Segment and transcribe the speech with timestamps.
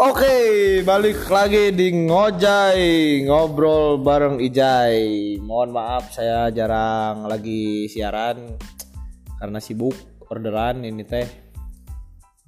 [0.00, 5.36] Oke, balik lagi di Ngojai ngobrol bareng Ijai.
[5.44, 8.56] Mohon maaf saya jarang lagi siaran
[9.36, 9.92] karena sibuk
[10.32, 11.28] orderan ini teh.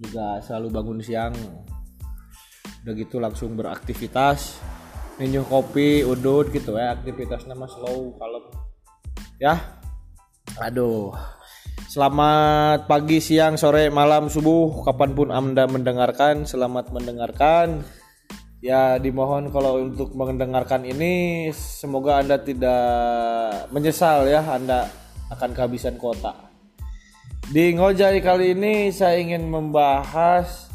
[0.01, 1.37] Juga selalu bangun siang.
[2.89, 4.57] Udah gitu langsung beraktivitas.
[5.21, 6.97] Minum kopi, udut gitu ya.
[6.97, 8.49] Aktivitasnya mah slow, kalem.
[9.37, 9.61] Ya.
[10.57, 11.13] Aduh.
[11.93, 17.85] Selamat pagi, siang, sore, malam, subuh, kapan pun Anda mendengarkan, selamat mendengarkan.
[18.65, 24.89] Ya, dimohon kalau untuk mendengarkan ini, semoga Anda tidak menyesal ya, Anda
[25.37, 26.33] akan kehabisan kuota.
[27.53, 30.73] Di Ngojai kali ini saya ingin membahas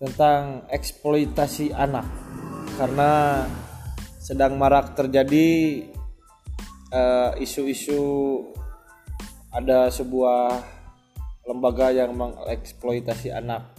[0.00, 2.08] tentang eksploitasi anak.
[2.80, 3.44] Karena
[4.16, 5.84] sedang marak terjadi
[6.88, 8.00] eh, isu-isu
[9.54, 10.58] ada sebuah
[11.46, 13.70] lembaga yang mengeksploitasi anak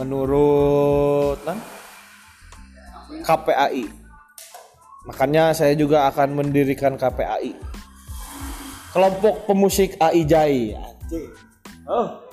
[0.00, 1.60] menurut nah,
[3.22, 3.84] KPAI
[5.04, 7.52] makanya saya juga akan mendirikan KPAI
[8.94, 10.70] kelompok pemusik AI Jai.
[11.90, 12.24] Oh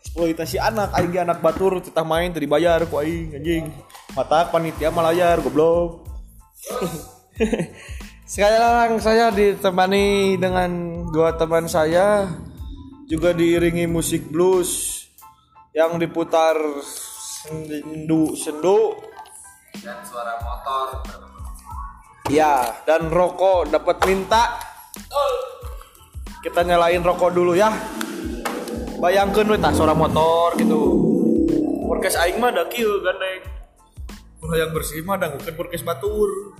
[0.00, 3.68] eksploitasi anak aing anak batur kita main tadi bayar ku aing anjing.
[4.16, 6.08] Mata panitia malayar goblok
[8.26, 10.70] sekarang saya ditemani dengan
[11.14, 12.26] dua teman saya
[13.06, 15.06] juga diiringi musik blues
[15.70, 18.98] yang diputar sendu sendu.
[19.78, 21.06] Dan suara motor.
[22.26, 24.58] Ya dan rokok dapat minta.
[26.42, 27.70] Kita nyalain rokok dulu ya.
[28.98, 30.82] Bayangkan we tah suara motor gitu.
[31.86, 33.46] Podcast aing mah da kieu gandeng.
[34.42, 36.58] Ulah yang bersih mah da bukan podcast batur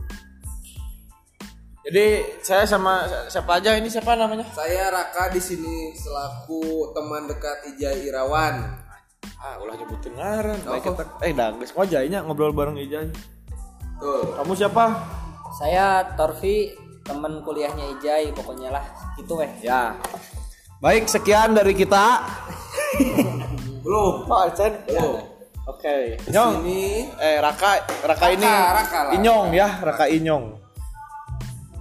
[1.87, 2.06] jadi
[2.42, 3.87] saya sama siapa aja ini?
[3.87, 4.42] Siapa namanya?
[4.51, 8.83] Saya Raka di sini selaku teman dekat Ijai Irawan.
[9.39, 10.59] Ah ulah nyebutin ngaran.
[10.67, 10.75] Oh.
[10.75, 13.06] Baik kita eh dah geus ngojainya ngobrol bareng Ijai.
[14.03, 14.34] Tuh.
[14.34, 14.99] Kamu siapa?
[15.55, 16.75] Saya Torfi,
[17.06, 18.84] temen kuliahnya Ijai, pokoknya lah.
[19.15, 19.49] Gitu weh.
[19.62, 19.94] ya.
[20.83, 22.27] Baik sekian dari kita.
[23.87, 25.22] Belum oh Chen belum.
[25.71, 26.19] Oke.
[26.34, 26.66] Nyong.
[26.66, 26.83] Ini
[27.22, 29.12] eh Raka Raka ini Raka lah.
[29.15, 30.66] Inyong ya Raka Inyong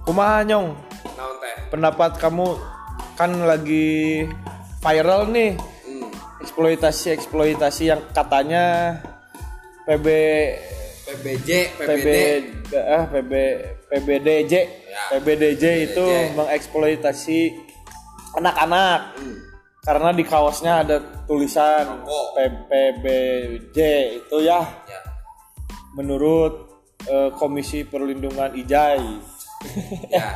[0.06, 0.68] kumaha Nyong?
[1.16, 1.54] Naon teh?
[1.68, 2.54] Pendapat kamu
[3.14, 4.24] kan lagi
[4.80, 5.58] viral nih.
[5.82, 6.08] Hmm.
[6.38, 8.94] eksploitasi eksploitasi yang katanya
[9.84, 10.06] PB
[11.06, 13.32] PBJ PB PBD eh, PB
[13.86, 14.54] PBDJ
[14.86, 15.12] Ya.
[15.12, 17.40] PBDJ itu mengeksploitasi
[18.32, 19.00] anak-anak.
[19.16, 19.36] Hmm.
[19.84, 22.34] karena di kaosnya ada tulisan Rokok.
[22.34, 23.78] P- PBJ
[24.18, 24.58] itu ya.
[24.64, 25.00] Ya.
[25.94, 26.66] Menurut
[27.06, 29.20] eh, Komisi Perlindungan Ijai
[30.10, 30.26] ya.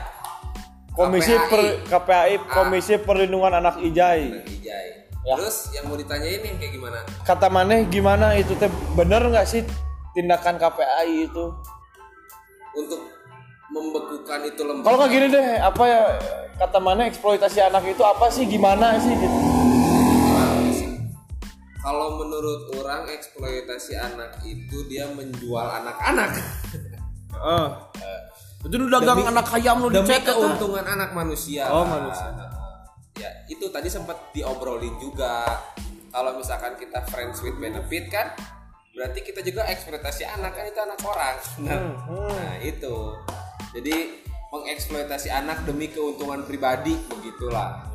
[0.90, 1.48] Komisi KPAI.
[1.48, 4.42] per, KPAI Komisi Perlindungan Anak Ijai.
[4.44, 4.88] Ijai.
[5.20, 5.36] Ya.
[5.36, 6.98] terus yang mau ditanyain nih kayak gimana?
[7.28, 8.72] Kata maneh gimana itu teh?
[8.96, 9.60] Bener nggak sih
[10.16, 11.44] tindakan KPAI itu?
[12.72, 13.00] Untuk
[13.70, 16.02] membekukan itu lembaga kalau nggak gini deh apa ya
[16.58, 18.48] kata mana eksploitasi anak itu apa sih?
[18.48, 19.38] Gimana sih gitu?
[21.80, 26.32] Kalau menurut orang eksploitasi anak itu dia menjual anak-anak.
[27.36, 27.68] Ah
[28.60, 30.36] itu lu dagang Demi- anak ayam lu dicek eta.
[30.36, 31.64] keuntungan anak manusia.
[31.72, 32.28] Oh, manusia.
[33.16, 35.44] Ya itu tadi sempat diobrolin juga.
[36.10, 38.34] Kalau misalkan kita friends with benefit kan,
[38.92, 41.36] berarti kita juga eksploitasi anak kan itu anak orang.
[41.64, 41.78] Nah,
[42.10, 42.96] nah, itu.
[43.72, 43.96] Jadi
[44.50, 47.86] mengeksploitasi anak demi keuntungan pribadi begitulah.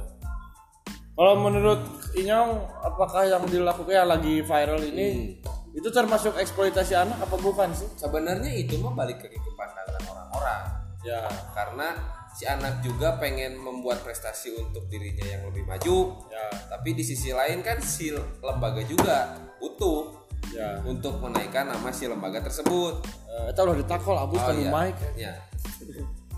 [1.15, 1.79] Kalau menurut
[2.15, 5.35] Inyong, apakah yang dilakukan yang lagi viral ini
[5.75, 7.87] itu termasuk eksploitasi anak apa bukan sih?
[7.99, 9.99] Sebenarnya itu mah balik ke pandangan
[10.45, 10.83] orang-orang.
[11.05, 11.21] Ya.
[11.53, 11.87] karena
[12.33, 16.45] si anak juga pengen membuat prestasi untuk dirinya yang lebih maju Ya.
[16.67, 18.09] tapi di sisi lain kan si
[18.41, 20.81] lembaga juga butuh Ya.
[20.81, 24.71] untuk menaikkan nama si lembaga tersebut Eh, Eta udah ditakol abus Oh, iya.
[25.15, 25.33] ya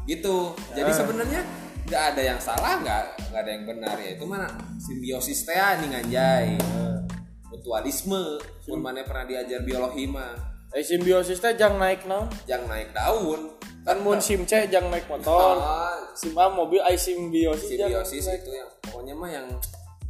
[0.08, 1.42] gitu jadi sebenarnya
[1.88, 4.48] nggak ada yang salah nggak nggak ada yang benar ya itu mana
[4.80, 6.48] simbiosis teh nih nganjay
[7.48, 10.36] mutualisme pun mana pernah diajar biologi mah
[10.76, 12.28] Eh simbiosis teh jang naik naon?
[12.44, 15.56] yang naik daun Kan mun sim C jang naik motor.
[15.56, 17.72] Ah, Sim A mobil ai simbiosis.
[17.72, 19.48] simbiosis itu yang pokoknya mah yang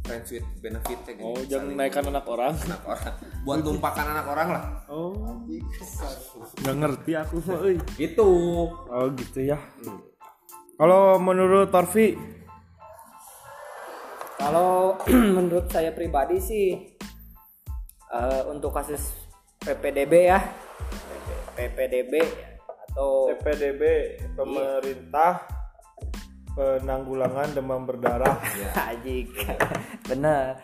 [0.02, 1.22] friends with benefit gitu.
[1.22, 2.58] Oh, jang Saling naikkan anak orang.
[2.58, 3.14] anak orang
[3.46, 5.14] buat tumpakan anak orang lah Oh.
[6.60, 7.78] Nggak ngerti aku mah euy.
[8.02, 8.28] itu
[8.66, 9.58] Oh gitu ya.
[10.74, 12.18] Kalau menurut Torfi,
[14.38, 14.94] Kalau
[15.38, 16.66] menurut saya pribadi sih
[18.08, 19.17] eh, untuk kasus
[19.68, 20.40] PPDB ya,
[21.52, 22.24] PPDB
[22.88, 23.82] atau PPDB
[24.32, 25.44] pemerintah
[26.56, 28.40] penanggulangan demam berdarah.
[28.96, 29.28] Ajik.
[30.08, 30.56] Bener.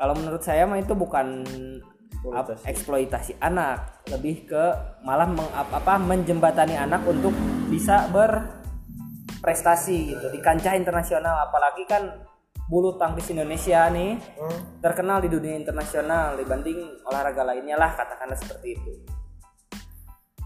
[0.00, 1.44] Kalau menurut saya mah itu bukan
[2.32, 4.64] ap- eksploitasi anak lebih ke
[5.04, 7.36] malah meng, ap- apa menjembatani anak untuk
[7.68, 12.27] bisa berprestasi gitu di kancah internasional apalagi kan
[12.68, 14.20] bulu tangkis Indonesia nih
[14.84, 18.92] terkenal di dunia internasional dibanding olahraga lainnya lah katakanlah seperti itu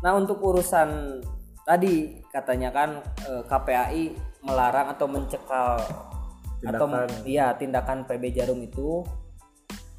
[0.03, 1.19] nah untuk urusan
[1.67, 4.05] tadi katanya kan eh, KPAI
[4.47, 5.79] melarang atau mencekal
[6.63, 7.27] atau Tindakan.
[7.27, 9.03] iya tindakan PB Jarum itu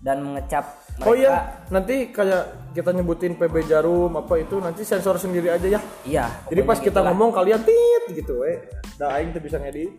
[0.03, 1.35] dan mengecap mereka Oh iya,
[1.67, 5.81] nanti kayak kita nyebutin PB Jarum apa itu nanti sensor sendiri aja ya.
[6.03, 7.09] iya Jadi pas kita gitulah.
[7.09, 8.61] ngomong kalian tit gitu we.
[8.95, 9.89] Dah aing tuh bisa ngedit.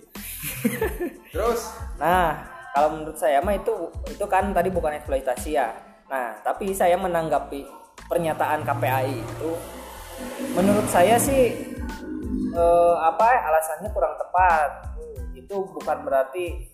[1.35, 1.61] Terus
[1.97, 3.71] Nah, kalau menurut saya mah itu
[4.07, 5.71] itu kan tadi bukan eksploitasi ya.
[6.07, 7.63] Nah, tapi saya menanggapi
[8.07, 9.51] pernyataan KPAI itu
[10.55, 11.75] menurut saya sih
[12.51, 14.71] eh, apa alasannya kurang tepat.
[15.35, 16.71] Itu bukan berarti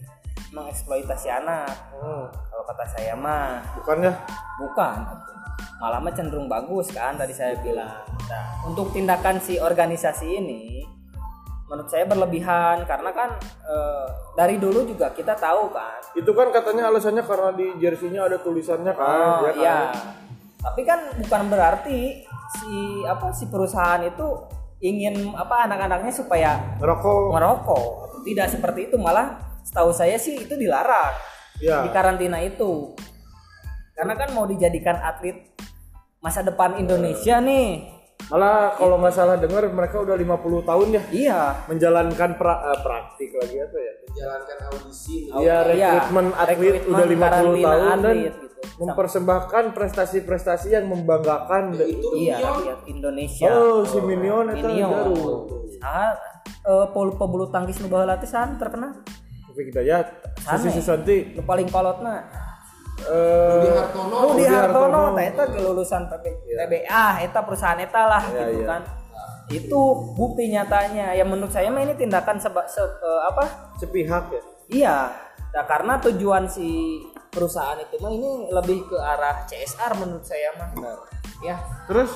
[0.51, 1.71] mengeksploitasi anak.
[2.43, 4.13] Kalau kata saya mah Bukannya
[4.59, 4.99] bukan.
[5.81, 8.05] Malah mah cenderung bagus kan tadi saya bilang.
[8.27, 10.63] Nah, untuk tindakan si organisasi ini
[11.65, 13.31] menurut saya berlebihan karena kan
[13.63, 18.43] eh, dari dulu juga kita tahu kan itu kan katanya alasannya karena di jersey-nya ada
[18.43, 19.55] tulisannya kan, Oh ya kan?
[19.55, 19.79] iya.
[20.59, 22.75] Tapi kan bukan berarti si
[23.07, 24.27] apa si perusahaan itu
[24.83, 27.39] ingin apa anak-anaknya supaya Ngerokok.
[27.39, 27.87] merokok.
[28.27, 29.39] Tidak seperti itu malah
[29.71, 31.15] setahu saya sih itu dilarang
[31.63, 31.87] Ya.
[31.87, 32.99] di karantina itu.
[33.95, 35.53] Karena kan mau dijadikan atlet
[36.19, 37.87] masa depan Indonesia nih.
[38.27, 40.27] Malah kalau nggak salah dengar mereka udah 50
[40.61, 41.41] tahun ya Iya.
[41.67, 43.93] menjalankan pra- eh, praktik lagi apa ya?
[44.03, 48.47] menjalankan audisi Iya, Iya, rekrutmen atlet rekrutmen udah 50 karantina tahun dan atlet gitu.
[48.81, 53.47] mempersembahkan prestasi-prestasi yang membanggakan itu Iya, rakyat Indonesia.
[53.49, 54.91] Oh, si Minion itu Minion.
[54.91, 55.17] baru.
[55.79, 56.13] Ah,
[56.43, 59.01] eh, pebulu, pebulu tangkis nu baheula teh san terkenal.
[59.51, 59.99] Tapi kita ya,
[60.39, 60.71] Susi.
[60.73, 62.23] Susanti Nu paling kolotna
[63.01, 65.19] eh Rudi Hartono Rudi Hartono Hartono.
[65.19, 68.67] eta kelulusan PB, PBA eta perusahaan eta lah Iya, gitu iya.
[68.69, 68.83] kan.
[69.49, 69.81] Itu
[70.15, 71.11] bukti nyatanya.
[71.11, 73.73] Ya menurut saya mah ini tindakan seba, se- eh, apa?
[73.77, 74.43] sepihak ya.
[74.71, 74.97] Iya.
[75.51, 80.71] Nah, karena tujuan si perusahaan itu mah ini lebih ke arah CSR menurut saya mah.
[81.41, 81.57] Ya.
[81.85, 82.13] Terus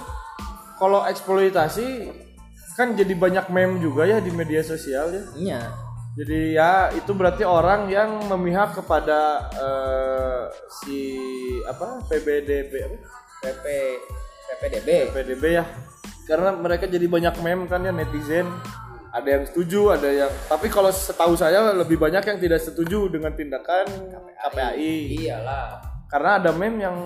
[0.77, 2.13] kalau eksploitasi
[2.75, 5.23] kan jadi banyak meme juga ya di media sosial ya.
[5.35, 5.61] Iya.
[6.15, 10.43] Jadi ya itu berarti orang yang memihak kepada eh,
[10.83, 11.01] si
[11.67, 12.73] apa PBDB?
[13.43, 13.65] PP
[14.47, 14.89] PPDB.
[15.11, 15.67] PDB ya
[16.25, 18.49] karena mereka jadi banyak meme kan ya netizen
[19.15, 23.37] ada yang setuju ada yang tapi kalau setahu saya lebih banyak yang tidak setuju dengan
[23.37, 23.87] tindakan
[24.41, 25.67] KPAI Iyalah.
[26.09, 26.97] karena ada meme yang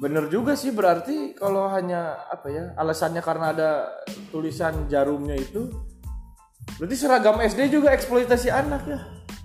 [0.00, 3.70] bener juga sih berarti kalau hanya apa ya alasannya karena ada
[4.32, 5.68] tulisan jarumnya itu
[6.76, 9.00] berarti seragam SD juga eksploitasi anak ya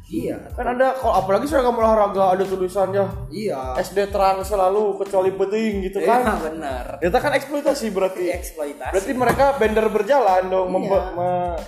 [0.08, 0.40] Iya.
[0.56, 3.76] kan ada kalau apalagi seragam olahraga ada tulisannya Iya.
[3.78, 6.86] SD terang selalu kecuali peting gitu Iya kan benar.
[6.98, 8.92] itu kan eksploitasi berarti Eksploitasi.
[8.96, 11.60] Berarti mereka bender berjalan dong, Iya.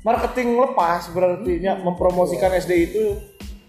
[0.00, 3.18] marketing lepas berarti nya mempromosikan SD itu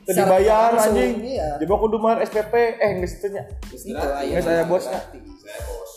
[0.06, 1.14] dibayar langsung, anjing.
[1.24, 1.58] iya.
[1.60, 3.50] Coba kudu mahar SPP, eh geus teu nya.
[3.68, 4.34] Itu ayo.
[4.38, 5.02] Geus aya bosnya.
[5.40, 5.92] saya bos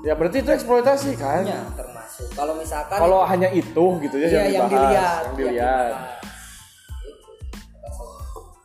[0.00, 1.44] Ya berarti itu eksploitasi kan.
[1.44, 1.60] Ya,
[2.16, 2.36] termasuk.
[2.36, 5.94] Kalau misalkan Kalau hanya itu gitu ya Iya, yang, yang dibahas, dilihat, yang dilihat.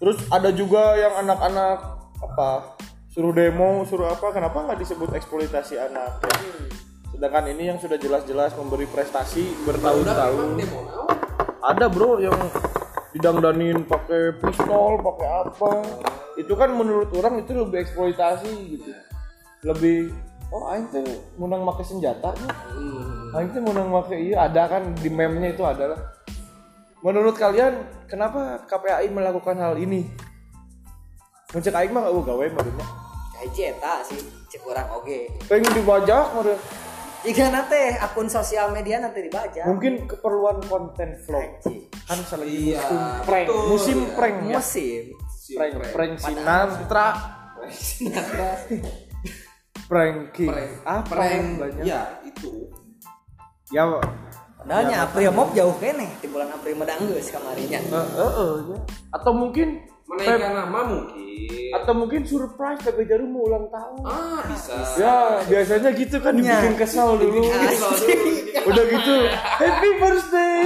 [0.02, 1.78] Terus ada juga yang anak-anak
[2.22, 2.50] apa
[3.12, 4.34] suruh demo, suruh apa?
[4.34, 6.26] Kenapa nggak disebut eksploitasi anak?
[7.14, 10.58] Sedangkan ini yang sudah jelas-jelas memberi prestasi bertahun-tahun.
[11.62, 12.34] ada bro yang
[13.14, 15.72] didangdanin pakai pistol pakai apa
[16.42, 18.90] itu kan menurut orang itu lebih eksploitasi gitu
[19.62, 20.10] lebih
[20.52, 21.04] oh aing tuh
[21.40, 22.52] menang pakai senjata nih
[23.40, 25.98] aing tuh menang pakai iya ada kan di meme-nya itu adalah
[27.02, 30.06] menurut kalian kenapa KPAI melakukan hal ini?
[31.50, 32.86] Mencek aing mah gak gawe maksudnya.
[33.34, 34.22] Kayak eta sih
[34.54, 35.34] cek orang oge.
[35.50, 36.62] pengen dibajak meureun.
[37.26, 39.66] Jika nanti akun sosial media nanti dibaca.
[39.66, 41.50] mungkin keperluan konten vlog.
[42.06, 43.48] Kan selagi Iya, musim prank.
[43.50, 43.64] betul.
[43.66, 44.58] musim prank ya?
[44.62, 45.04] Musim.
[45.58, 47.08] prank prank sinatra
[49.92, 50.72] pranking prank.
[50.88, 51.46] Apa prank.
[51.60, 51.84] banyak?
[51.84, 52.72] Ya itu.
[53.76, 53.84] Ya
[54.62, 56.08] Padahalnya April Mop jauh kene.
[56.22, 57.82] Di bulan April medang geus kamarinya.
[57.82, 58.78] eh, eh, eh, ya.
[59.10, 61.18] atau mungkin menaikkan nama mungkin.
[61.76, 64.00] Atau mungkin surprise PB Jarum mau ulang tahun.
[64.06, 64.76] Ah bisa.
[65.02, 67.42] Ya biasanya gitu kan dibikin kesal dulu.
[68.70, 69.16] udah gitu
[69.60, 70.64] happy birthday.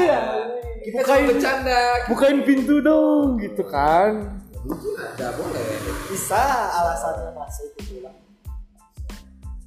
[0.83, 1.81] Kita bukain bercanda.
[2.11, 4.43] bukain pintu dong gitu kan.
[4.65, 5.65] Mungkin ada boleh
[6.11, 6.41] Bisa
[6.83, 8.24] alasannya masuk gitu lah.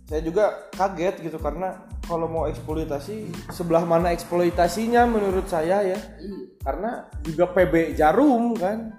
[0.09, 6.01] Saya juga kaget gitu karena kalau mau eksploitasi sebelah mana eksploitasinya menurut saya ya?
[6.59, 8.97] Karena juga PB Jarum kan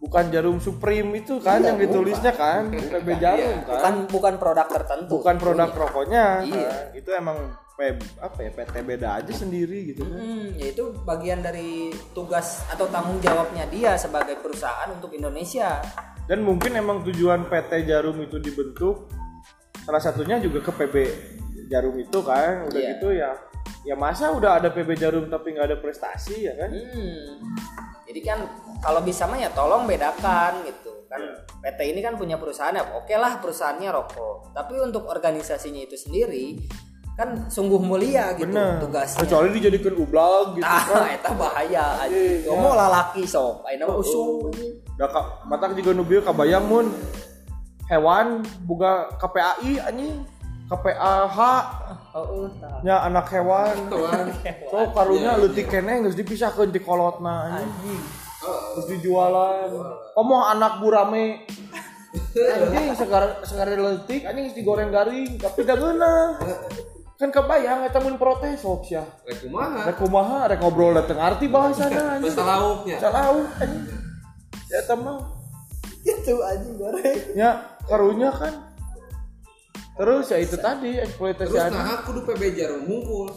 [0.00, 3.76] bukan jarum Supreme itu kan yang ditulisnya kan PB jarum kan.
[3.76, 5.12] Bukan bukan produk tertentu.
[5.12, 6.56] Bukan produk rokoknya Iya.
[6.56, 7.36] Nah, itu emang
[7.76, 12.84] P- apa ya PT beda aja sendiri gitu Hmm, ya itu bagian dari tugas atau
[12.86, 15.80] tanggung jawabnya dia sebagai perusahaan untuk Indonesia.
[16.24, 19.08] dan mungkin emang tujuan PT Jarum itu dibentuk
[19.90, 20.94] salah satunya juga ke PB
[21.66, 22.90] Jarum itu kan udah Iya.
[22.94, 23.34] gitu ya
[23.82, 27.42] ya masa udah ada PB Jarum tapi nggak ada prestasi ya kan Hmm.
[28.06, 28.42] Jadi kan
[28.80, 31.22] kalau bisa mah ya tolong bedakan gitu kan.
[31.60, 34.50] PT ini kan punya perusahaan ya, oke lah perusahaannya rokok.
[34.50, 36.58] Tapi untuk organisasinya itu sendiri
[37.14, 39.22] kan sungguh mulia gitu bener tugasnya.
[39.22, 42.10] kecuali dijadikan ublag gitu Nah, kan eta bahaya aja.
[42.10, 42.50] Iya.
[42.50, 44.50] Ngomong lalaki sok, ayeuna usung.
[44.90, 45.10] udah
[45.46, 46.90] mata juga nubil kabayang mun
[47.90, 48.26] hewan
[48.64, 50.22] buka KPAI anjing.
[50.70, 51.38] KPAH
[52.14, 52.78] Heeh, tah.
[52.86, 53.74] nya anak hewan.
[54.70, 57.98] So karunya Iya, leutik keneh geus dipisahkeun ti kolotna anjing.
[58.78, 59.66] Terus dijualan.
[60.14, 61.42] Kamu anak burame
[62.38, 66.38] anjing segar segar leutik anjing geus digoreng garing tapi da geuna
[67.18, 69.02] kan kebayang eta mun protes sok sia.
[69.26, 69.84] Rek kumaha?
[69.84, 70.38] rek kumaha?
[70.48, 72.30] Rek ngobrol dateng arti bahasana anjing.
[72.32, 72.96] Bahasa lauknya.
[72.96, 73.84] salau anjing.
[74.70, 75.18] Ya eta mah
[76.00, 77.18] Itu anjing goreng.
[77.36, 78.54] ya karunya kan
[79.92, 83.28] terus ya itu tadi eksploitasi Terus nah kudu PB Jarum mungkul.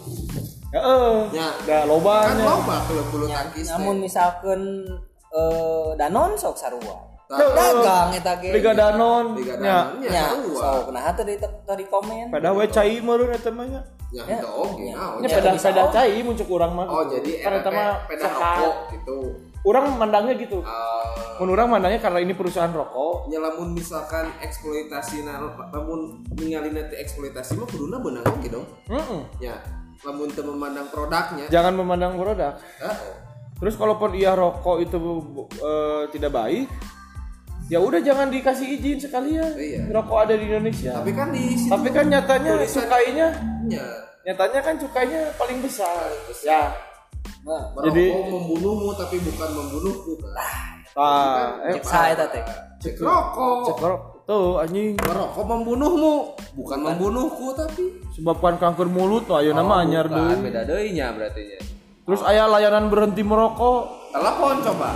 [0.69, 1.49] ya eh Ya.
[1.61, 3.65] da Kan lobanya loba klub bulu tangkis.
[3.65, 3.71] teh.
[3.73, 4.61] Namun misalkan
[5.29, 6.97] eh, Danon sok sarua.
[7.25, 8.53] Dagang eta ge.
[8.53, 12.29] Liga Danon Liga nya Danon nya Ya, sok nah tadi tadi komen.
[12.29, 13.81] pada we cai meureun eta mah nya
[14.13, 14.37] Ya Ya.
[14.37, 14.77] itu oke.
[14.77, 14.93] Ya.
[14.93, 15.17] naon.
[15.19, 15.89] nya Ya, peda oh.
[15.89, 19.17] cai muncul urang mah Oh jadi kan eta mah peda rokok gitu.
[19.63, 20.59] urang mandangnya gitu
[21.39, 25.39] mun urang mandangnya karena ini perusahaan rokok nyelamun misalkan eksploitasi nah
[25.71, 29.23] lamun ningali nanti eksploitasi mah kuduna benang oke dong Mm-mm.
[29.39, 29.55] ya
[30.03, 32.97] lamun teu memandang produknya jangan memandang produk Heeh.
[33.57, 34.99] terus kalaupun iya rokok itu
[35.57, 36.67] eh, tidak baik
[37.71, 39.51] ya udah jangan dikasih izin sekalian.
[39.55, 39.91] Iya.
[39.91, 40.91] rokok ada di Indonesia.
[40.99, 43.27] Tapi kan di situ tapi kan nyatanya cukainya
[43.71, 43.85] ya
[44.23, 46.07] nyatanya kan cukainya paling besar.
[46.43, 46.71] Ya.
[47.43, 50.11] Nah, Jadi- membunuhmu tapi bukan membunuhku.
[50.19, 50.31] Kan
[50.93, 52.43] ah eh saya eta teh.
[52.79, 53.67] cek rokok.
[53.67, 54.11] Cek rokok.
[54.23, 54.95] Tuh anjing.
[54.95, 56.15] Merokok membunuhmu.
[56.55, 61.59] Bukan membunuhku tapi sebabkan kanker mulut tuh ayo nama anyar deui beda deuinya berarti nya
[62.05, 64.91] terus ayah layanan berhenti merokok telepon coba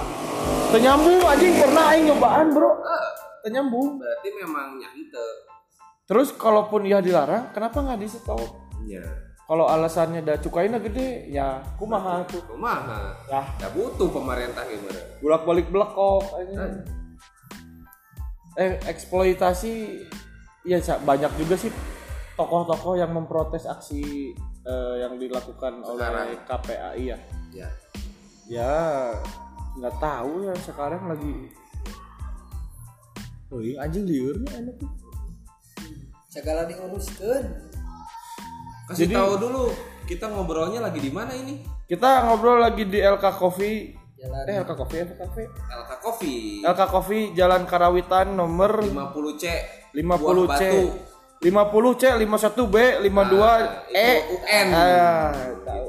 [0.67, 2.71] Tenyambung anjing pernah aing nyobaan, Bro.
[3.39, 3.97] Tenyambung.
[3.97, 5.27] berarti memang nyante
[6.07, 8.39] Terus kalaupun ia dilarang, kenapa nggak di stop?
[8.83, 9.03] ya
[9.47, 12.43] Kalau alasannya dah cukainya gede, ya kumaha tuh.
[12.51, 16.83] kumaha Ya, ya butuh pemerintah gimana bolak-balik belekok anjing.
[18.59, 20.03] Eh, eksploitasi
[20.67, 21.71] ya banyak juga sih
[22.35, 24.35] tokoh-tokoh yang memprotes aksi
[24.67, 26.27] eh, yang dilakukan oleh Sekarang.
[26.43, 27.17] KPAI ya.
[27.55, 27.67] ya
[28.47, 29.11] Ya,
[29.75, 31.51] nggak tahu ya sekarang lagi
[33.47, 34.91] Oh iya, anjing liurnya enak tuh.
[36.27, 37.43] Segala diuruskeun.
[38.87, 39.63] kasih Jadi- tahu dulu
[40.07, 43.95] kita ngobrolnya lagi di mana ini Kita ngobrol lagi di LK Coffee.
[44.19, 45.43] Jalan Eh LK Coffee, LK Cafe.
[45.47, 49.43] LK Coffee LK Coffee Jalan Karawitan nomor 50 C
[49.95, 50.63] 50 C.
[50.67, 50.83] Batu.
[51.37, 52.75] 50 C, 51 B,
[53.05, 54.09] 52 Nah, E.
[54.09, 54.67] itu UN.
[54.73, 55.85] Ah, tahu.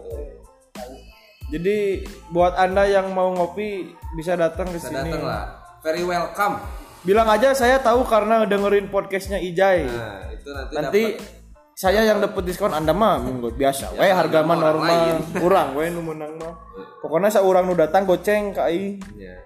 [1.49, 4.93] Jadi buat Anda yang mau ngopi bisa datang ke sini.
[5.09, 5.45] datang lah
[5.81, 6.61] very welcome
[7.01, 9.87] Bilang aja saya tahu karena dengerin podcastnya Ijai.
[9.87, 11.25] nah itu nanti, Nanti dapat
[11.73, 13.95] saya yang dapat diskon Anda mah minggu biasa.
[13.97, 15.23] Weh harga mah normal.
[15.43, 16.53] Kurang we nu menang mah.
[17.01, 19.01] Pokoknya saurang nu datang goceng ka aing.
[19.17, 19.39] ya.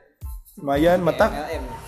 [0.58, 1.30] Lumayan metak.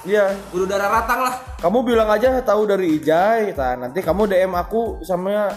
[0.05, 0.37] Iya.
[0.49, 3.53] kudu darah ratang lah Kamu bilang aja tahu dari Ijai.
[3.53, 5.49] Nah, nanti kamu DM aku sama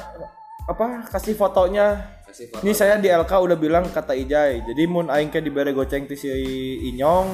[0.65, 2.16] apa kasih fotonya.
[2.37, 4.61] Ini saya di LK udah bilang kata Ijai.
[4.61, 6.29] Jadi mun aing ke dibere goceng ti si
[6.93, 7.27] Inyong,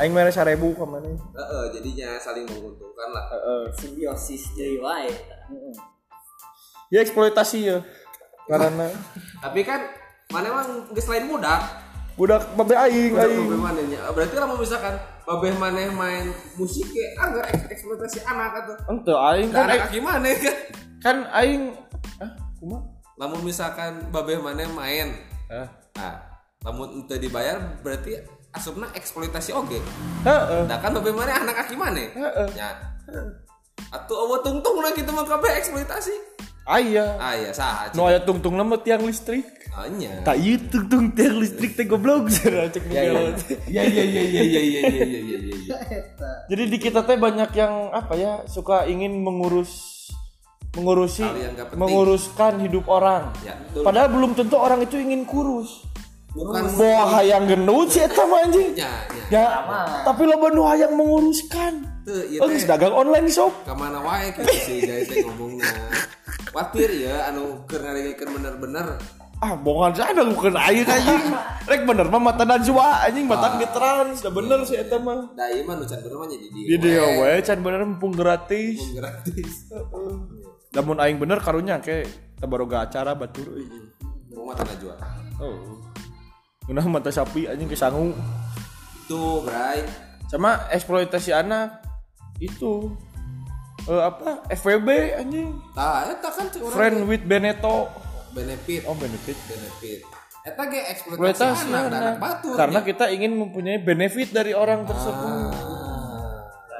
[0.00, 1.04] aing mere 1000 ka mana.
[1.12, 3.62] Heeh, jadinya saling menguntungkan lah Heeh.
[3.76, 5.12] Simbiosis deui wae.
[6.88, 7.84] Ya eksploitasi ya.
[8.48, 8.88] Karena
[9.44, 9.84] tapi kan
[10.32, 11.56] mana emang geus lain muda
[12.18, 13.46] budak babe aing aing.
[13.46, 14.90] babeh manehnya berarti lah misalkan
[15.22, 16.26] babeh maneh main
[16.58, 20.56] musik ya anggar eks- eksploitasi anak atau Ente aing kan anak gimana kan
[20.98, 21.70] kan aing
[22.18, 22.97] ah kumaha?
[23.18, 25.10] Lamun misalkan babeh maneh main.
[25.50, 25.66] Ah.
[25.98, 26.14] nah
[26.62, 28.22] lamun ente dibayar berarti
[28.54, 29.82] asupna eksploitasi oge.
[30.22, 30.62] Heeh.
[30.70, 32.46] nah kan babeh maneh anak aki maneh Heeh.
[32.54, 32.70] ya.
[33.88, 36.14] Atuh awa tungtung na gitu mah kabeh eksploitasi.
[36.68, 37.16] Aya.
[37.16, 39.44] ah iya sah Nu aya tungtung nama tiang listrik.
[39.72, 43.32] hanya Tak ieu tungtung tiang listrik teh goblok cenah cek ya ya ya.
[43.70, 45.76] Ya ya ya ya ya ya ya ya ya
[46.50, 49.97] Jadi di kita teh banyak yang apa ya suka ingin mengurus
[50.72, 53.32] mengurusi yang menguruskan hidup orang.
[53.40, 53.82] Ya, betul.
[53.82, 55.84] Padahal belum tentu orang itu ingin kurus.
[56.28, 58.76] bukan Boa hayang gendut sih eta mah anjing.
[58.76, 59.44] nya nya Ya,
[60.04, 61.82] tapi lo nu hayang menguruskan.
[62.04, 62.54] Teu, ieu Oh, teh.
[62.54, 63.50] geus dagang online shop.
[63.58, 65.66] ke mana wae gitu sih guys teh ngomongnya
[66.48, 68.86] khawatir ya anu keur ngadengekeun bener-bener
[69.38, 71.22] Ah, bongan sana bukan aing anjing.
[71.70, 75.30] Rek bener mah mata najwa anjing mata di trans, da bener sih eta mah.
[75.32, 78.78] da ieu mah nu can bener mah jadi Di dia we can bener mumpung gratis.
[78.92, 79.70] gratis
[80.76, 82.04] Namun aing bener karunya ke
[82.36, 83.56] tabaroga acara batur.
[84.32, 84.94] Mau mata najwa
[85.38, 85.78] Oh.
[86.68, 88.12] Udah mata sapi anjing kesangu.
[89.08, 89.80] tuh bray
[90.28, 91.80] Sama eksploitasi anak
[92.36, 92.92] itu.
[93.88, 94.44] Eh, apa?
[94.52, 95.48] FWB anjing.
[95.72, 97.88] Tah eta kan cek urang friend with Beneto.
[98.36, 98.84] Benefit.
[98.84, 99.38] Oh benefit.
[99.48, 100.04] Benefit.
[100.44, 101.96] Eta ge eksploitasi eksploitasi anak anak.
[101.96, 105.32] anak batu karena kita ingin mempunyai benefit dari orang tersebut.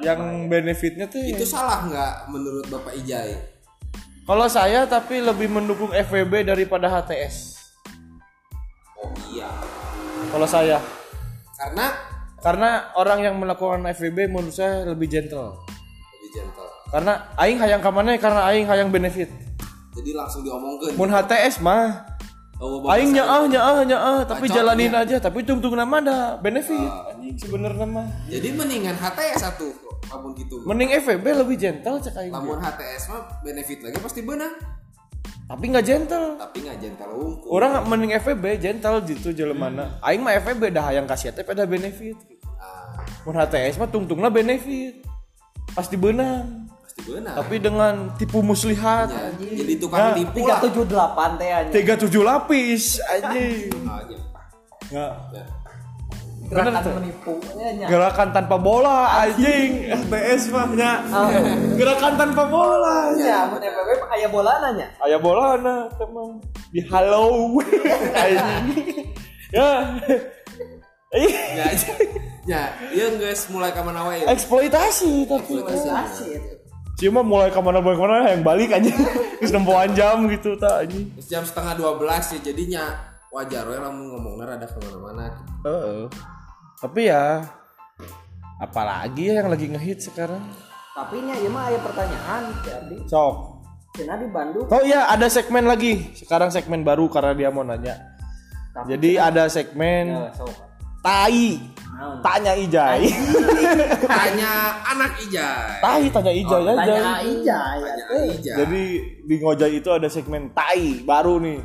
[0.04, 0.20] Yang
[0.52, 3.57] benefitnya tuh itu salah nggak menurut bapak Ijai
[4.28, 7.56] kalau saya tapi lebih mendukung FWB daripada HTS
[9.00, 9.48] oh iya.
[10.28, 10.78] Kalau saya.
[11.56, 11.86] Karena?
[12.38, 15.56] Karena orang yang melakukan FWB menurut saya lebih gentle.
[16.14, 16.68] Lebih gentle.
[16.92, 19.32] Karena aing hayang kamane karena aing hayang benefit.
[19.96, 22.06] Jadi langsung diomongkan mun HTS mah
[22.58, 25.02] oh, aing nyaah nyaah nyaah tapi Bacot, jalanin iya.
[25.06, 27.38] aja tapi tungtung nama ada benefit anjing.
[27.38, 28.06] sebenarnya mah.
[28.26, 29.68] Jadi mendingan HTS satu
[30.10, 30.62] lamun gitu.
[30.66, 32.32] Mending FWB lebih gentle cek aing.
[32.34, 34.54] Lamun HTS mah benefit lagi pasti benang
[35.48, 36.36] tapi nggak gentle.
[36.36, 41.08] Tapi nggak gentle unggul orang mending FWB gentle gitu jelemana aing mah FWB dah yang
[41.08, 42.20] kasih teh pada benefit.
[42.60, 45.00] Ah, mun HTS mah tungtungna benefit.
[45.72, 46.67] Pasti benang
[47.06, 49.06] benang tapi dengan tipu muslihat.
[49.10, 53.70] Ya, jadi tukang Nah, tipu tiga lah tujuh delapan teh aja tiga tujuh lapis anjing.
[53.88, 54.18] Ah, iya.
[54.88, 55.12] nggak.
[55.36, 55.44] Ya.
[56.48, 59.84] gerakan bener menipu ya, gerakan tanpa bola anjing.
[59.92, 60.92] FBS mah nya.
[61.76, 66.40] Gerakan tanpa bola ya mun mah aya bola nanya Aya bola na teman.
[66.72, 67.52] Di halo
[68.16, 69.12] anjing
[69.52, 69.70] ya.
[71.08, 71.66] Ih, ya
[72.48, 72.62] ya.
[72.92, 74.24] Iya guys mulai ke mana wae?
[74.24, 75.60] Eksploitasi tapi.
[75.60, 76.57] Asyik
[76.98, 78.90] cuma mulai ke mana mana yang balik aja.
[79.38, 81.14] Terus nempoan jam gitu tak anjing.
[81.14, 82.02] Terus jam setengah 12
[82.34, 82.84] ya jadinya
[83.30, 83.62] wajar.
[83.70, 85.24] We lamun ngomongnya rada ke mana-mana.
[85.62, 86.10] Heeh.
[86.78, 87.42] tapi ya
[88.58, 90.42] apalagi ya yang lagi ngehit sekarang?
[90.94, 93.62] Tapi nya ieu mah aya pertanyaan jadi sok.
[93.94, 94.66] Cenah di Bandung.
[94.66, 96.10] Oh iya ada segmen lagi.
[96.14, 97.94] Sekarang segmen baru karena dia mau nanya.
[98.86, 100.50] Jadi ada segmen Ya, sok.
[101.02, 101.58] tai?
[102.20, 103.04] Tanya ijai
[104.06, 104.52] tanya
[104.86, 108.26] anak Ijai tai tanya ijai Oh, aja tanya Ijai tanya eh.
[108.34, 108.82] Ijai Jadi
[109.20, 111.58] di Ngojai itu ada segmen tai baru nih.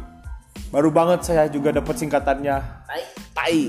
[0.70, 3.04] Baru banget saya juga dapat singkatannya Tai.
[3.32, 3.62] tai.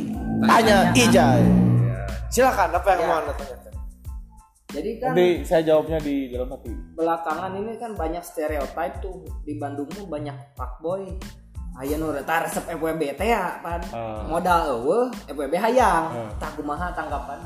[0.43, 1.45] Tanya Ijai.
[2.29, 3.07] Silakan apa yang Ya.
[3.07, 3.63] mau anda tanyakan?
[4.67, 6.73] jadi kan Nanti saya jawabnya di dalam hati.
[6.93, 11.15] belakangan ini kan banyak stereotip tuh di Bandung tuh banyak fuckboy
[11.75, 14.23] Aya nu reta resep FWB teh ya pan Ah.
[14.25, 16.31] modal eueuh FWB hayang Ah.
[16.39, 17.43] tah kumaha tanggapan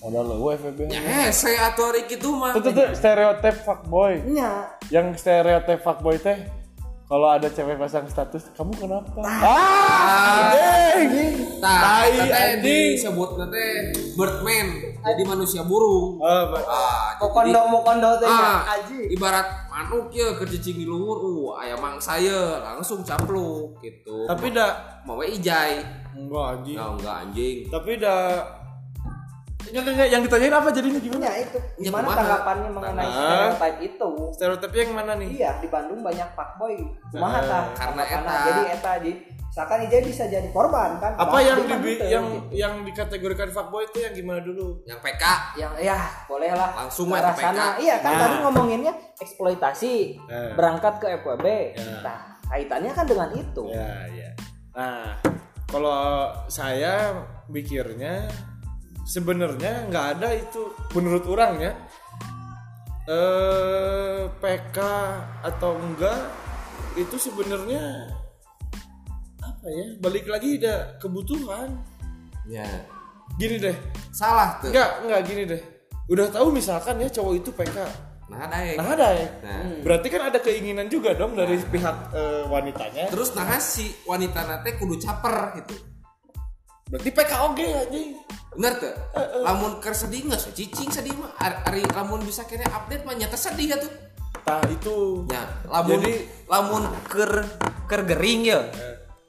[0.00, 0.88] Modal lo FB.
[0.88, 4.24] ya hese atuh ari kitu mah Itu tuh stereotip fuckboy.
[4.26, 6.40] nya Yang stereotip fuckboy teh
[7.04, 9.18] kalau ada cewek pasang status, kamu kenapa?
[9.18, 11.09] Ah, eta
[12.30, 12.90] teh anjing.
[12.92, 13.72] disebut teh
[14.14, 14.66] birdman
[15.00, 20.08] jadi manusia burung Ah, ba- ah mau kondo mau kondo teh ah, aji ibarat manuk
[20.10, 24.70] ya kercicing di luhur uh ayam mang saya langsung capluk gitu Tapi dah
[25.02, 25.80] mau ijai
[26.12, 26.76] enggak anjing.
[26.76, 28.22] Nah, enggak anjing Tapi dah
[29.70, 31.20] yang, yang, yang ditanyain apa jadinya gimana?
[31.22, 32.18] ya itu gimana kumaha?
[32.18, 33.12] tanggapannya mengenai Ah.
[33.12, 35.28] stereotip itu Stereotipnya yang mana nih?
[35.32, 36.74] iya di Bandung banyak fuckboy
[37.08, 38.32] kumaha tah Karena Tanggapanna.
[38.32, 38.40] eta.
[38.42, 39.12] jadi eta jadi
[39.50, 42.54] misalkan Ijay bisa jadi korban kan apa Wah, yang di teh, yang gitu.
[42.54, 44.78] yang dikategorikan fuckboy itu yang gimana dulu?
[44.86, 45.24] yang PK
[45.58, 48.20] yang ya boleh lah Langsung ke arah sana iya kan Nah.
[48.22, 50.54] tadi ngomonginnya eksploitasi Nah.
[50.54, 51.98] berangkat ke FWB Ya.
[52.00, 54.30] nah kaitannya kan dengan itu Ya, ya.
[54.70, 55.18] Nah,
[55.66, 57.10] kalau saya
[57.46, 58.30] mikirnya
[59.02, 61.72] sebenarnya nggak ada itu menurut orang ya.
[63.10, 64.78] Eh PK
[65.42, 66.30] atau enggak
[66.94, 68.06] itu sebenarnya
[69.60, 69.86] apa ya?
[69.98, 71.68] Balik lagi ada kebutuhan.
[72.46, 72.64] ya
[73.36, 73.76] Gini deh.
[74.10, 75.62] salah tuh Enggak, enggak gini deh.
[76.08, 77.76] Udah tahu misalkan ya cowok itu PK.
[78.26, 79.28] nah daeng Nah, ada ya.
[79.40, 79.82] Nah.
[79.82, 83.06] Berarti kan ada keinginan juga dong dari pihak eh, wanitanya.
[83.06, 85.74] terus nah si wanita nate kudu caper gitu
[86.86, 88.10] Berarti PK oge anjing.
[88.50, 88.90] bener tuh
[89.40, 93.14] lamun ker sedih nggak sih cicing sedih mah Ar- ari lamun bisa kene update mah
[93.14, 93.92] nyata sedih ya tuh
[94.42, 95.22] Nah, itu.
[95.28, 97.30] ya lamun Jadi- lamun ker
[97.86, 98.58] ker gering ya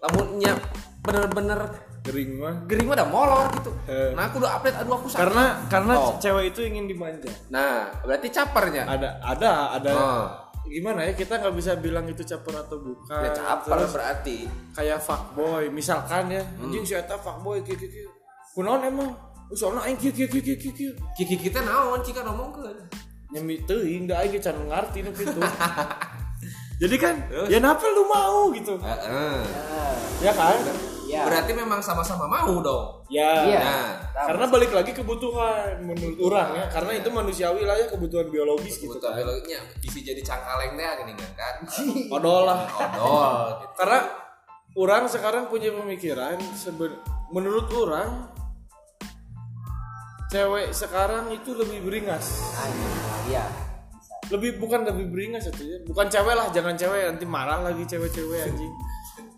[0.01, 0.53] lamunnya
[0.99, 1.61] bener-bener
[2.01, 2.65] Gering mah.
[2.65, 4.09] gering mah udah molor gitu Eh.
[4.11, 6.17] nah aku udah update aduh aku sakit Karena karena Oh.
[6.17, 7.29] cewek itu ingin dimanja.
[7.47, 10.25] nah berarti capernya Ada ada ada Oh.
[10.63, 14.37] gimana ya kita nggak bisa bilang itu caper atau bukan Ya caper Terus berarti.
[14.73, 16.65] kayak fuckboy misalkan ya Hmm.
[16.65, 18.09] anjing si eta fuckboy kieu kieu kieu
[18.51, 19.13] kunaon emang
[19.51, 22.65] soalnya aing kieu kieu kieu kieu kieu kieu Kiki kita naon cika ngomong ke.
[23.29, 25.37] nyemi teuing da aing can ngarti nu kitu
[26.81, 27.15] jadi kan
[27.45, 28.73] ya napa lu mau gitu.
[28.81, 29.37] Heeh.
[30.25, 30.57] ya kan?
[31.05, 31.27] Ya.
[31.27, 33.05] Berarti memang sama-sama mau dong.
[33.05, 33.45] ya.
[33.45, 33.59] Iya.
[33.61, 36.65] Nah, karena balik lagi kebutuhan menurut orang ya.
[36.73, 39.21] Karena itu manusiawi lah ya kebutuhan biologis gitu betul kan.
[39.21, 41.55] biologinya bisa jadi cangkaleng deh gini kan.
[42.17, 42.65] odol lah.
[42.65, 43.65] Odol gitu.
[43.77, 43.99] karena
[44.73, 46.97] orang sekarang punya pemikiran seben
[47.29, 48.33] menurut orang
[50.33, 52.41] cewek sekarang itu lebih beringas.
[53.29, 53.70] Iya
[54.31, 57.11] lebih bukan lebih beringas itu ya bukan cewek lah jangan cewek.
[57.11, 58.73] Nanti marah lagi cewek-cewek anjing.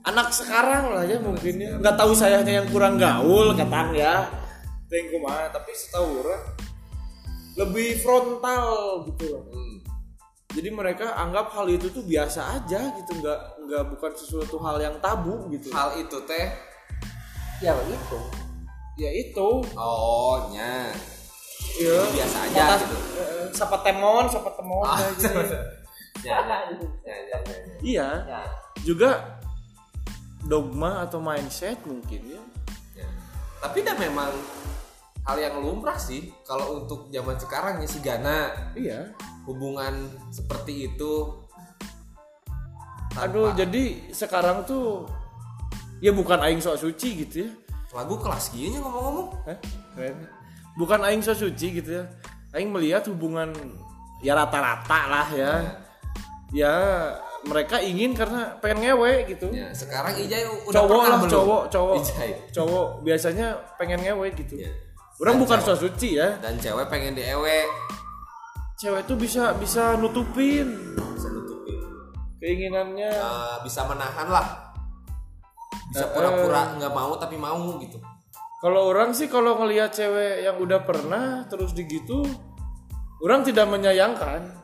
[0.03, 1.75] Anak sekarang lah ya mungkin ya.
[1.81, 4.29] Nggak tahu sayanya yang kurang gaul katang ya.
[4.87, 6.43] Tengku mah tapi setahu orang
[7.53, 8.65] lebih frontal
[9.09, 9.45] gitu loh.
[9.53, 9.77] Hmm.
[10.53, 14.95] jadi mereka anggap hal itu tuh biasa aja gitu nggak nggak bukan sesuatu hal yang
[15.01, 15.73] tabu gitu.
[15.73, 16.53] Hal itu teh?
[17.57, 18.43] Ya begitu
[18.97, 19.49] ya itu.
[19.73, 20.93] Oh nya
[21.75, 22.97] ya biasa aja Mata- gitu.
[23.17, 25.39] eh, sapa temon sapa temon Ah, kayak gitu.
[26.23, 27.57] Ya, ya, ya, ya, ya, ya.
[27.83, 28.41] iya ya
[28.79, 29.41] juga
[30.41, 32.43] dogma atau mindset mungkin ya
[32.93, 33.07] Ya.
[33.59, 34.31] Tapi dah memang
[35.23, 39.11] hal yang lumrah sih kalau untuk zaman sekarang ya si Gana iya
[39.43, 39.91] hubungan
[40.29, 41.13] seperti itu
[43.09, 45.03] tanpa- aduh jadi sekarang tuh
[45.99, 47.49] ya bukan aing sok suci gitu ya
[47.91, 49.57] lagu kelas gini ngomong-ngomong Hah?
[49.93, 50.15] Keren.
[50.73, 52.05] Bukan aing sok suci gitu ya.
[52.51, 53.49] Aing melihat hubungan
[54.19, 55.53] ya rata-rata lah ya.
[56.53, 56.73] Ya
[57.43, 59.49] mereka ingin karena pengen ngewe gitu.
[59.49, 61.31] Ya sekarang Ijay udah cowok lah belum?
[61.33, 61.95] cowok cowok.
[61.99, 62.29] Ijay.
[62.51, 64.55] cowok biasanya pengen ngewe gitu.
[64.59, 64.71] Ya.
[65.21, 66.35] orang bukan cewek- sok suci ya.
[66.39, 67.65] Dan cewek pengen diewe.
[68.75, 70.67] Cewek tuh bisa bisa nutupin.
[71.13, 71.79] Bisa nutupin.
[72.37, 73.11] Keinginannya.
[73.13, 74.73] Eh, bisa menahan lah.
[75.89, 77.97] Bisa Eh, pura-pura nggak mau tapi mau gitu
[78.63, 82.23] kalau orang sih kalau ngelihat cewek yang udah pernah terus digitu
[83.19, 84.63] orang tidak menyayangkan.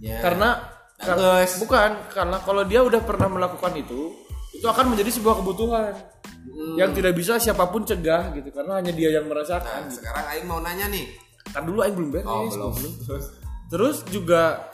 [0.00, 0.16] Ya.
[0.22, 0.64] karena
[0.96, 1.60] Bagus.
[1.60, 4.16] bukan karena kalau dia udah pernah melakukan itu
[4.56, 5.92] itu akan menjadi sebuah kebutuhan.
[6.78, 10.00] Yang tidak bisa siapa pun cegah gitu karena hanya dia yang nah, merasakan gitu.
[10.00, 11.10] sekarang Aing mau nanya nih.
[11.50, 12.72] Kan dulu aing belum beres oh belum.
[13.68, 14.72] Terus juga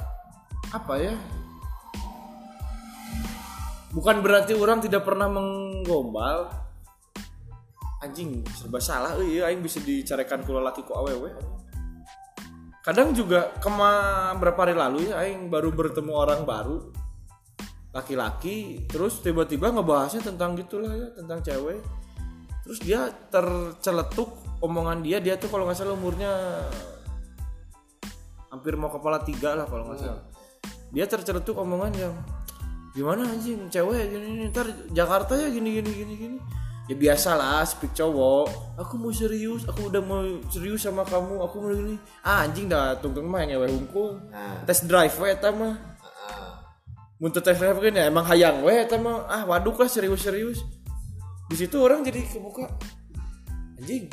[0.70, 1.14] apa ya?
[3.96, 6.65] Bukan berarti orang tidak pernah menggombal
[8.04, 11.32] anjing serba salah euy aing bisa dicarikan kula laki ku awewe.
[12.84, 16.92] Kadang juga kema berapa hari lalu ya aing baru bertemu orang baru
[17.96, 21.80] laki-laki terus tiba-tiba ngebahasnya tentang gitulah ya tentang cewek.
[22.66, 26.30] Terus dia terceletuk omongan dia dia tuh kalau nggak salah umurnya
[28.52, 30.24] hampir mau kepala tiga lah kalau nggak salah.
[30.92, 32.14] Dia terceletuk omongan yang
[32.92, 36.38] gimana anjing cewek gini, gini ntar Jakarta ya gini gini gini gini
[36.86, 38.78] ya biasa lah speak cowok.
[38.78, 41.42] Aku mau serius aku udah mau serius sama kamu.
[41.42, 44.62] Aku mau gini ah anjing dah tungtung mah yang ngewe hungkul Nah.
[44.62, 45.74] tes drive we eta mah.
[46.02, 46.62] Ah.
[47.18, 49.26] muntut tes drive kan ya emang hayang we eta mah.
[49.26, 50.62] Ah waduk lah serius serius
[51.50, 52.70] di situ orang jadi kebuka.
[53.82, 54.06] Anjing.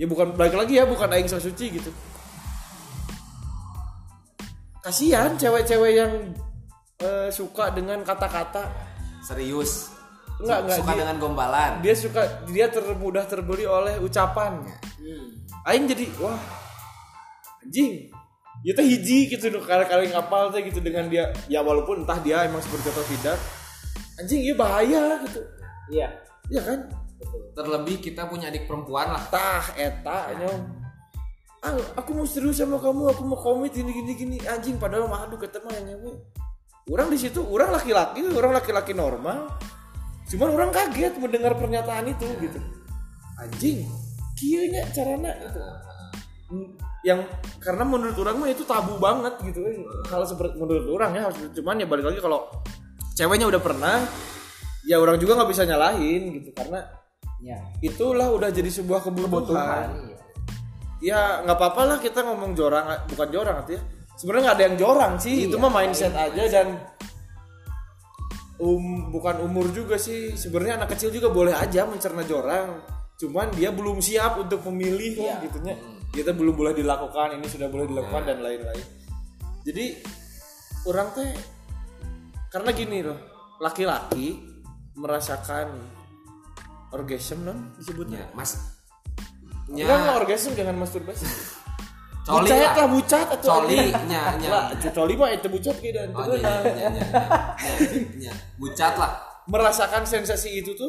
[0.00, 1.92] Ya bukan balik lagi ya bukan aing sok suci gitu.
[4.82, 6.12] Kasihan cewek-cewek yang
[6.98, 8.66] eh, suka dengan kata-kata.
[9.22, 10.01] Serius
[10.42, 11.72] Enggak, enggak, suka dia- dengan gombalan.
[11.80, 14.58] dia suka dia termudah terbeli oleh ucapan.
[15.62, 16.38] Aing jadi wah
[17.62, 18.10] anjing.
[18.62, 21.30] Ya teh hiji gitu loh kali kali ngapal teh gitu dengan dia.
[21.46, 23.38] Ya walaupun entah dia emang seperti atau tidak.
[24.18, 25.40] Anjing iya bahaya gitu.
[25.90, 26.08] Iya.
[26.50, 26.78] Iya kan?
[27.54, 29.22] Terlebih kita punya adik perempuan lah.
[29.30, 30.60] Tah eta nyong
[31.62, 34.38] ah, aku mau serius sama kamu aku mau komit gini gini gini.
[34.46, 36.12] Anjing padahal mah aduh ketemu yang nyewe
[36.90, 39.46] orang di situ orang laki-laki orang laki-laki normal
[40.30, 42.60] cuman orang kaget mendengar pernyataan itu gitu.
[43.40, 43.88] Anjing
[44.38, 45.32] kieunya carana
[46.52, 46.68] Hmm,
[47.00, 47.24] yang
[47.64, 49.64] karena menurut orang mah itu tabu banget gitu.
[50.12, 52.44] Hal seperti menurut orang ya cuman ya balik lagi kalau
[53.16, 54.04] ceweknya udah pernah
[54.84, 56.52] ya orang juga nggak bisa nyalahin gitu.
[56.52, 56.84] Karena
[57.40, 59.88] ya itulah udah jadi sebuah kebutuhan.
[59.96, 60.16] Iya.
[61.00, 63.82] Ya nggak apa-apa lah kita ngomong jorang bukan jorang artinya
[64.20, 65.36] sebenarnya nggak ada yang jorang sih.
[65.48, 66.12] Itu mah mindset.
[66.12, 66.76] aja dan
[68.62, 70.38] um bukan umur juga sih.
[70.38, 72.78] Sebenarnya anak kecil juga boleh aja mencerna jorang.
[73.18, 75.74] Cuman dia belum siap untuk memilih lah gitunya.
[76.14, 78.86] Kita belum boleh dilakukan ini sudah boleh dilakukan dan lain-lain.
[79.66, 79.86] Jadi
[80.86, 81.30] orang teh
[82.52, 83.18] karena gini loh
[83.58, 84.38] laki-laki
[84.94, 85.72] merasakan
[86.92, 88.26] orgasm non disebutnya?
[88.26, 88.58] Ya mas.
[89.66, 91.26] Enggak orgasm jangan masturbasi.
[92.22, 92.86] Coli bucat lah.
[92.86, 94.50] bucat atau Coli, nya, nya.
[94.88, 96.54] coli mah itu bucat gitu dan Oh, nya,
[98.14, 98.32] nya.
[98.54, 99.12] Bucat lah.
[99.42, 100.86] merasakan sensasi itu tuh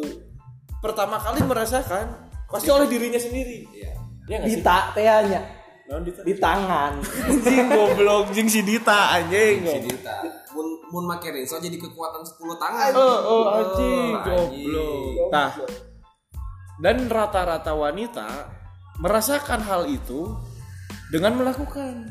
[0.77, 3.91] pertama kali merasakan pasti oleh dirinya sendiri Iya.
[4.29, 5.41] ya Dita tehnya
[6.23, 7.01] di tangan.
[7.27, 10.21] anjing goblok jing si Dita anjing Si Dita.
[10.53, 12.89] Mun mun make rinso jadi kekuatan 10 tangan.
[12.93, 15.49] oh oh anjing goblok nah
[16.77, 18.53] dan rata-rata wanita
[18.97, 20.29] merasakan hal itu
[21.13, 22.09] dengan melakukan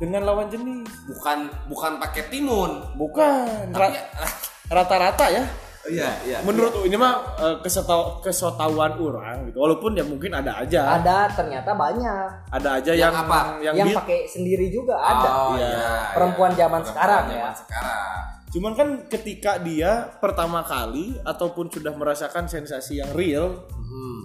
[0.00, 2.96] dengan lawan jenis Bukan bukan pakai timun.
[2.96, 3.68] bukan
[4.72, 5.44] rata-rata ya
[5.84, 6.38] iya, iya.
[6.44, 11.72] menurut ini mah eh, kesetau kesetahuan orang gitu walaupun ya mungkin ada aja Ada ternyata
[11.72, 13.38] banyak ada aja Yang yang apa?
[13.58, 15.28] yang, yang pakai sendiri juga ada.
[15.28, 15.64] Oh, Iya.
[15.66, 16.58] iya, Perempuan iya.
[16.58, 17.50] zaman Perempuan sekarang zaman ya.
[17.52, 18.16] sekarang.
[18.48, 24.20] cuman kan ketika dia pertama kali ataupun sudah merasakan sensasi yang real Hmm.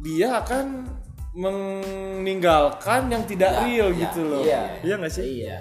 [0.00, 0.84] dia akan
[1.36, 4.62] meninggalkan yang tidak Iya, real iya, gitu loh iya.
[4.80, 5.58] iya nggak sih Iya.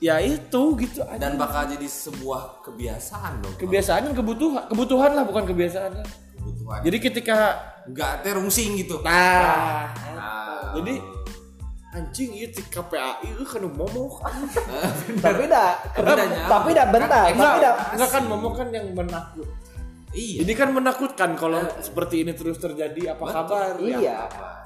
[0.00, 3.54] ya itu gitu aja Dan bakal jadi sebuah kebiasaan dong.
[3.56, 6.80] kebiasaan dan kebutuhan kebutuhan lah bukan kebiasaan lah Kebutuhan.
[6.82, 7.36] jadi ketika
[7.84, 9.04] Enggak teh rungsing gitu.
[9.04, 11.04] nah Nah, jadi
[11.94, 14.24] anjing itu KPAI itu kan momok
[15.24, 19.46] tapi dah tapi dah bentar tapi dah enggak kan momok kan yang menakut
[20.14, 20.38] iya.
[20.46, 23.76] Ini kan menakutkan kalau seperti ini terus terjadi apa kabar?
[23.82, 24.18] Ya, Iya.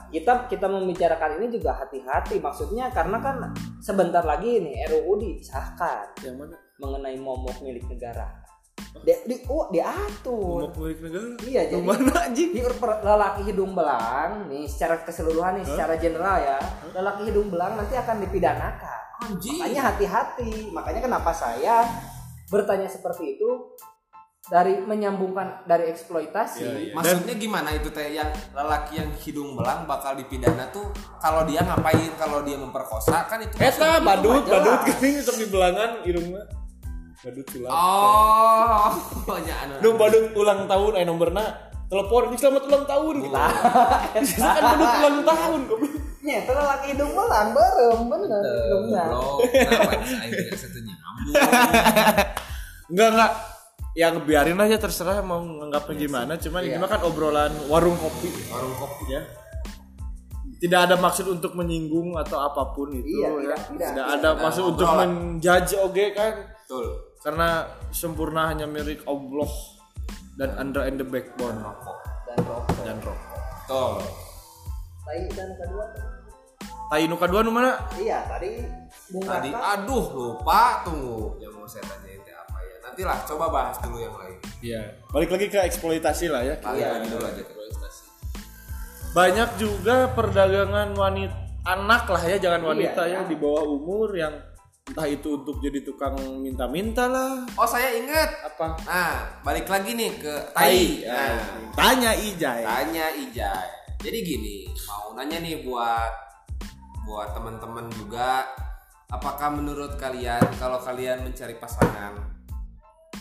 [0.08, 6.37] Kita kita membicarakan ini juga hati-hati maksudnya karena kan sebentar lagi nih RUU disahkan Yang
[6.37, 6.56] mana?
[6.80, 8.24] mengenai momok milik negara.
[9.04, 10.70] Di, di, oh, diatur.
[10.70, 11.28] Momok milik negara?
[11.44, 12.50] Iya, jadi mana anjing?
[12.56, 12.61] di
[13.04, 16.58] lelaki hidung belang nih secara keseluruhan nih secara general ya
[16.96, 19.58] lelaki hidung belang nanti akan dipidanakan Anjing.
[19.58, 21.82] makanya hati-hati makanya kenapa saya
[22.48, 23.76] bertanya seperti itu
[24.48, 26.92] dari menyambungkan dari eksploitasi Iya, iya.
[26.96, 30.88] Maksudnya gimana itu teh yang lelaki yang hidung belang bakal dipidana tuh
[31.20, 35.90] kalau dia ngapain kalau dia memperkosa kan itu Eta badut, badut gini untuk di belangan
[36.08, 36.42] irungna.
[37.18, 37.70] Badut ulang.
[37.74, 39.74] Oh, ya anu.
[39.84, 41.44] Duh badut ulang tahun eh nomorna
[41.92, 43.44] telepon ini selamat ulang tahun kita.
[44.16, 45.92] Kita kan badut ulang tahun goblok.
[46.18, 49.04] Nya, lelaki hidung belang berem bener hidungnya.
[49.12, 51.32] Bro, kenapa saya tidak satu nyambung?
[52.92, 53.32] Enggak enggak.
[53.98, 58.70] Ya biarin aja terserah mau nganggapnya gimana, cuman ini mah kan obrolan warung kopi Warung
[58.78, 59.11] kopi.
[59.11, 59.22] ya.
[60.58, 63.34] Tidak ada maksud untuk menyinggung atau apa pun itu Iya, ya.
[63.38, 63.88] tidak, tidak.
[63.90, 66.32] Tidak ada Tidak, maksud untuk menjudge oke kan.
[66.62, 66.87] Betul.
[67.18, 67.48] Karena
[67.90, 69.50] sempurna hanya milik Allah
[70.34, 71.98] dan Andra and the Backbone Rokok.
[72.24, 72.78] Dan rokok.
[72.82, 73.38] dan rokok.
[73.38, 73.94] Betul.
[75.00, 75.84] Tai dan kedua.
[76.88, 77.72] Tai nu kadua nu mana?
[77.94, 78.50] Iya, tadi
[79.11, 82.17] Bung Tadi aduh lupa tunggu yang mau saya tanyain teh apa ya.
[82.88, 84.37] Nantilah coba bahas dulu yang lain.
[84.59, 84.83] Iya.
[85.09, 86.55] Balik lagi ke eksploitasi lah ya.
[86.59, 86.88] Balik Iya.
[86.94, 88.03] lagi dulu aja ke prestasi.
[89.09, 94.33] Banyak juga perdagangan wanita anak lah ya, jangan wanita Iya, ya di bawah umur yang
[94.88, 98.24] entah itu untuk jadi tukang minta-minta lah Oh saya inget.
[98.40, 100.81] apa Nah balik lagi nih ke Tai.
[100.98, 101.12] ya.
[101.12, 101.37] Nah,
[101.77, 103.68] tanya Ijay tanya Ijay.
[103.98, 106.12] Jadi gini, mau nanya nih buat
[107.03, 108.46] buat teman-teman juga,
[109.09, 112.14] apakah menurut kalian kalau kalian mencari pasangan,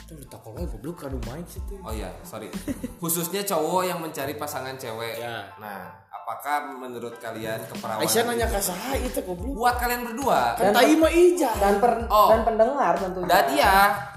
[0.08, 1.76] Tuh, takolnya goblok kadu main sih tuh.
[1.78, 2.48] oh ya sorry,
[2.96, 5.20] khususnya cowok yang mencari pasangan cewek.
[5.20, 5.52] Ya.
[5.58, 9.52] Nah, apakah menurut kalian keperawanan Aisyah nanya ke saya itu goblok.
[9.54, 10.56] buat kalian berdua?
[10.56, 11.56] Kan tai mah Ijay.
[11.58, 12.32] dan per- Oh.
[12.32, 13.28] dan pendengar tentunya.
[13.28, 13.76] Dan dia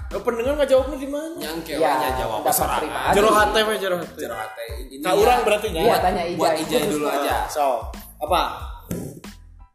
[0.09, 1.35] Oh, pendengar nggak jawabnya di mana?
[1.37, 2.79] yang ceweknya Ya, jawab sorangan.
[2.81, 3.11] pribadi.
[3.13, 4.15] Jero hate we jero hate.
[4.17, 4.63] Jero hate.
[4.89, 5.81] Ini Ka urang berarti nya.
[5.81, 6.35] Iya, tanya Ijay.
[6.35, 7.35] Buat Khusus dulu buat- aja.
[7.47, 7.65] So,
[8.17, 8.41] apa?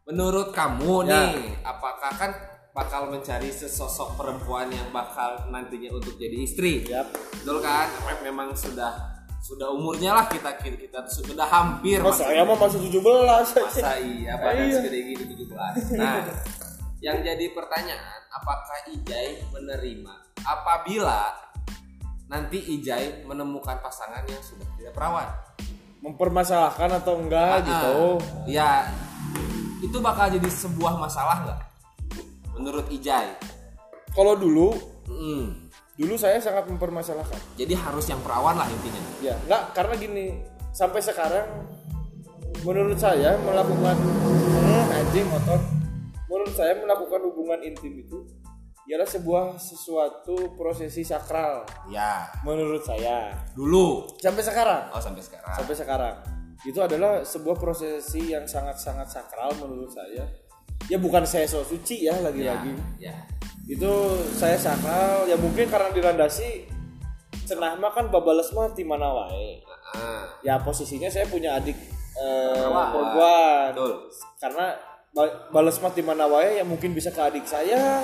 [0.03, 1.09] Menurut kamu Ya.
[1.11, 2.31] nih, apakah kan
[2.77, 6.85] bakal mencari sesosok perempuan yang bakal nantinya untuk jadi istri?
[6.85, 7.09] Yap.
[7.09, 7.89] Betul kan?
[8.21, 13.01] Memang sudah sudah umurnya lah kita kita, kita sudah hampir Oh, saya mah masih 17
[13.55, 14.75] masa iya badan Iya.
[14.77, 15.95] segede gini 17.
[15.95, 16.21] Nah,
[16.99, 21.33] yang jadi pertanyaan, apakah Ijai menerima apabila
[22.27, 25.29] nanti Ijai menemukan pasangan yang sudah tidak perawan?
[25.97, 27.97] Mempermasalahkan atau enggak Ah, gitu.
[28.45, 28.71] Ya,
[29.79, 31.59] itu bakal jadi sebuah masalah nggak?
[32.57, 33.37] Menurut Ijai.
[34.11, 34.73] Kalau dulu,
[35.07, 35.69] Mm.
[35.95, 37.37] dulu saya sangat mempermasalahkan.
[37.55, 39.01] Jadi harus yang perawan lah intinya.
[39.21, 40.25] Ya, enggak karena gini,
[40.73, 41.47] sampai sekarang
[42.61, 45.59] menurut saya melakukan hmm, anjing motor.
[46.27, 48.19] Menurut saya melakukan hubungan intim itu
[48.87, 53.31] ialah sebuah sesuatu prosesi sakral Ya, menurut saya.
[53.51, 54.07] dulu.
[54.19, 55.55] Sampai sekarang, Oh sampai sekarang.
[55.55, 56.15] sampai sekarang.
[56.63, 60.23] Itu adalah sebuah prosesi yang sangat-sangat sakral menurut saya.
[60.85, 62.71] Ya bukan saya so suci ya Ya, lagi-lagi.
[62.97, 63.13] ya.
[63.67, 63.91] itu
[64.31, 65.27] saya sakral.
[65.27, 66.71] Ya mungkin karena dilandasi
[67.43, 69.59] cenah mah kan babales mah di mana wae.
[69.91, 71.75] Ah, ya posisinya saya punya adik
[72.15, 73.71] eh perempuan.
[73.75, 73.93] Betul.
[74.37, 74.65] karena
[75.11, 78.03] ba- balas mat di mana wae yang mungkin bisa ke adik saya.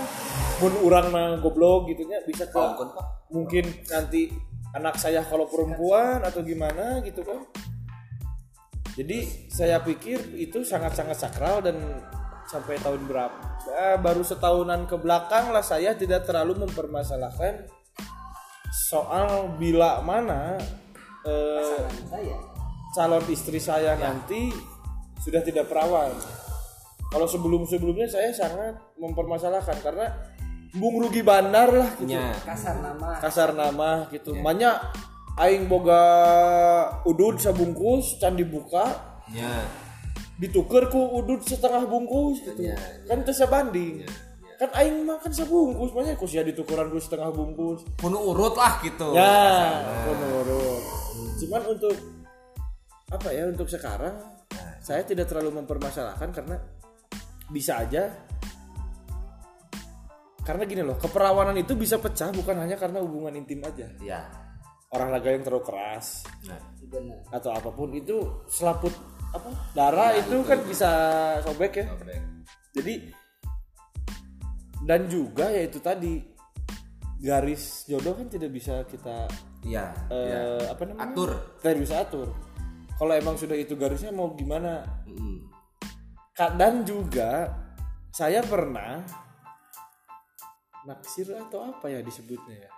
[0.60, 2.76] Mun urang mah goblok gitunya bisa ke Oh,
[3.32, 4.32] mungkin nanti
[4.74, 7.40] anak saya kalau perempuan atau gimana gitu kan.
[8.94, 11.80] Jadi saya pikir itu sangat-sangat sakral dan
[12.54, 13.38] sampai tahun berapa
[13.74, 17.66] eh, baru setahunan ke belakang lah saya tidak terlalu mempermasalahkan
[18.70, 20.62] soal bila mana
[21.26, 22.38] eh, saya
[22.94, 24.54] calon istri saya nanti
[25.18, 26.14] sudah tidak perawan.
[27.10, 30.14] Kalau sebelum-sebelumnya saya sangat mempermasalahkan karena
[30.78, 32.10] bung rugi bandar lah gitu.
[32.10, 32.34] Nya.
[32.42, 34.34] kasar nama Kasar nama gitu.
[34.42, 34.76] Banyak
[35.38, 36.02] aing boga
[37.06, 38.94] udud sabungkus can dibuka
[39.30, 39.83] Nya.
[40.38, 42.70] Dituker ku udud setengah bungkus gitu.
[42.70, 44.02] Iya, Kan teu sabanding.
[44.58, 47.84] Kan aing makan sabungkus banyak kus ya ditukeran ku setengah bungkus.
[48.00, 49.14] Kuno urut lah gitu.
[49.14, 50.82] Ya, menurut.
[51.42, 51.94] Cuman untuk
[53.10, 54.18] apa ya untuk sekarang
[54.82, 56.58] saya tidak terlalu mempermasalahkan karena
[57.48, 58.10] bisa aja
[60.44, 64.22] karena gini loh keperawanan itu bisa pecah bukan hanya karena hubungan intim aja Iya.
[64.92, 68.92] olahraga yang terlalu keras Nah, benar atau apa pun itu selaput
[69.34, 70.90] apa darah itu kan bisa
[71.42, 72.16] sobek ya oke.
[72.78, 72.94] jadi
[74.86, 76.22] dan juga ya itu tadi
[77.24, 79.26] garis jodoh kan tidak bisa kita
[79.64, 79.96] Iya.
[80.12, 80.42] eh, iya.
[80.76, 81.32] apa namanya Atur.
[81.64, 82.30] tidak bisa atur
[83.00, 85.46] kalau emang sudah itu garisnya mau gimana Mm.
[86.58, 87.46] Dan juga
[88.10, 89.06] saya pernah
[90.82, 92.70] naksir atau apa ya disebutnya ya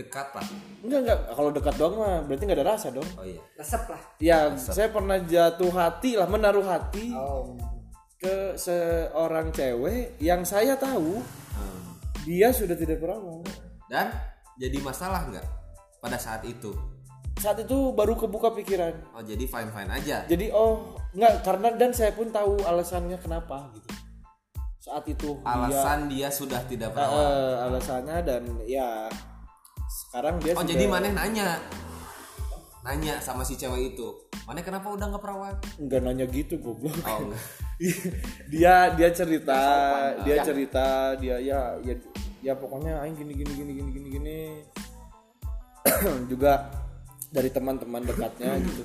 [0.00, 0.46] Dekat lah.
[0.80, 3.40] enggak enggak kalau dekat doang mah berarti nggak ada rasa dong Oh iya.
[3.54, 7.52] resep lah ya saya pernah jatuh hati lah menaruh hati oh
[8.16, 11.98] ke seorang cewek yang saya tahu Hmm.
[12.22, 13.44] dia sudah tidak perawan
[13.86, 14.08] Dan
[14.54, 15.44] jadi masalah nggak
[15.98, 16.72] pada saat itu?
[17.34, 20.24] saat itu baru kebuka pikiran Oh jadi fine fine aja.
[20.24, 23.88] jadi oh enggak karena dan saya pun tahu alasannya kenapa gitu
[24.78, 27.16] saat itu dia Alasan dia sudah tidak perawan.
[27.18, 29.08] eh, alasannya dan ya
[30.10, 31.62] sekarang dia Oh sudah jadi maneh nanya,
[32.82, 35.54] nanya sama si cewek itu, maneh kenapa udah nggak perawan?
[35.78, 36.98] nggak nanya gitu goblok.
[37.06, 37.30] Oh
[38.52, 39.62] dia dia cerita
[40.26, 41.94] dia cerita dia ya ya
[42.42, 44.38] ya pokoknya aing gini gini gini gini gini gini.
[46.30, 46.74] Juga
[47.30, 48.82] dari teman-teman dekatnya gitu.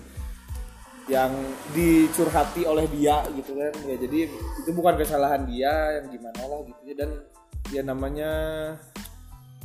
[1.09, 1.33] Yang
[1.73, 3.73] dicurhati oleh dia gitu kan.
[3.89, 4.29] Ya jadi
[4.61, 6.81] itu bukan kesalahan dia yang gimana lah gitu.
[6.85, 7.09] Ya dan
[7.73, 8.31] ya namanya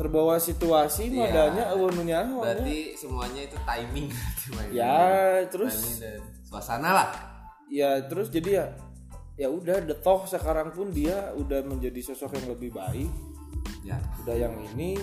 [0.01, 1.19] terbawa situasi Iya.
[1.21, 4.09] modalnya eueunya Berarti semuanya itu timing.
[4.73, 4.97] Ya
[5.47, 7.09] terus Timing dan suasana lah.
[7.69, 8.67] ya terus jadi ya
[9.37, 13.13] ya udah toh sekarang pun dia udah menjadi sosok yang lebih baik
[13.81, 13.97] Ya.
[14.21, 14.97] udah yang ini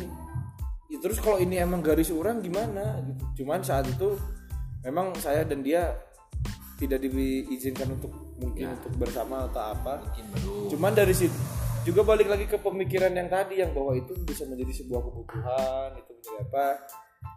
[0.87, 4.13] ya, terus kalau ini emang garis orang gimana gitu cuman saat itu
[4.81, 5.97] memang saya dan dia
[6.75, 10.55] tidak diizinkan untuk mungkin untuk bersama atau apa Mungkin baru.
[10.69, 11.33] cuman dari situ
[11.87, 16.11] juga balik lagi ke pemikiran yang tadi yang bahwa itu bisa menjadi sebuah kebutuhan itu
[16.11, 16.65] menjadi apa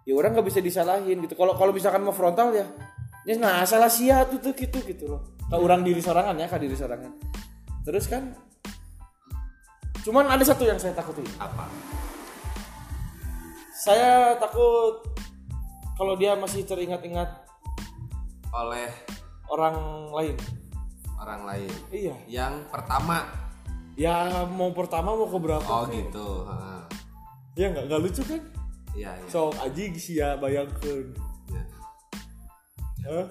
[0.02, 2.66] ya orang nggak bisa disalahin gitu kalau kalau misalkan mau frontal ya
[3.22, 6.58] ya nah salah sia tuh tuh gitu gitu loh ke orang diri sorangan ya ke
[6.58, 7.14] diri sorangan
[7.86, 8.34] terus kan
[10.02, 11.70] cuman ada satu yang saya takuti Apa?
[13.78, 15.06] saya takut
[15.94, 17.46] kalau dia masih teringat-ingat
[18.50, 18.90] Oleh
[19.46, 20.34] orang lain
[21.20, 21.72] orang lain.
[21.92, 23.49] iya Yang pertama.
[23.94, 24.14] Ya
[24.46, 26.28] mau pertama mau ke berapa Oh gitu.
[26.44, 26.80] Heeh.
[27.54, 28.42] ya nggak nggak lucu kan
[28.90, 29.26] Iya iya.
[29.26, 31.14] sok anjing sia bayangkeun
[31.46, 31.62] Ya.
[33.06, 33.26] Hah?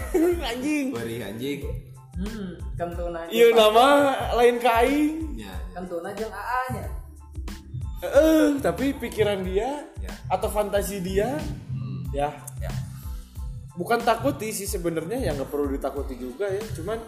[0.50, 1.60] anjing Beri anjing.
[2.12, 3.86] hmm kentuna iya nama
[4.34, 5.52] lain kain Ya.
[5.72, 6.86] kentuna jeung AA nya
[8.02, 10.12] eh tapi pikiran dia Ya.
[10.28, 12.02] atau fantasi dia Hmm.
[12.10, 12.72] ya Ya.
[13.72, 17.00] bukan takuti sih sebenarnya ya nggak perlu ditakuti juga ya cuman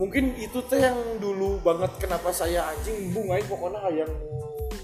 [0.00, 4.08] mungkin itu teh yang dulu banget kenapa saya anjing bung aing pokoknya yang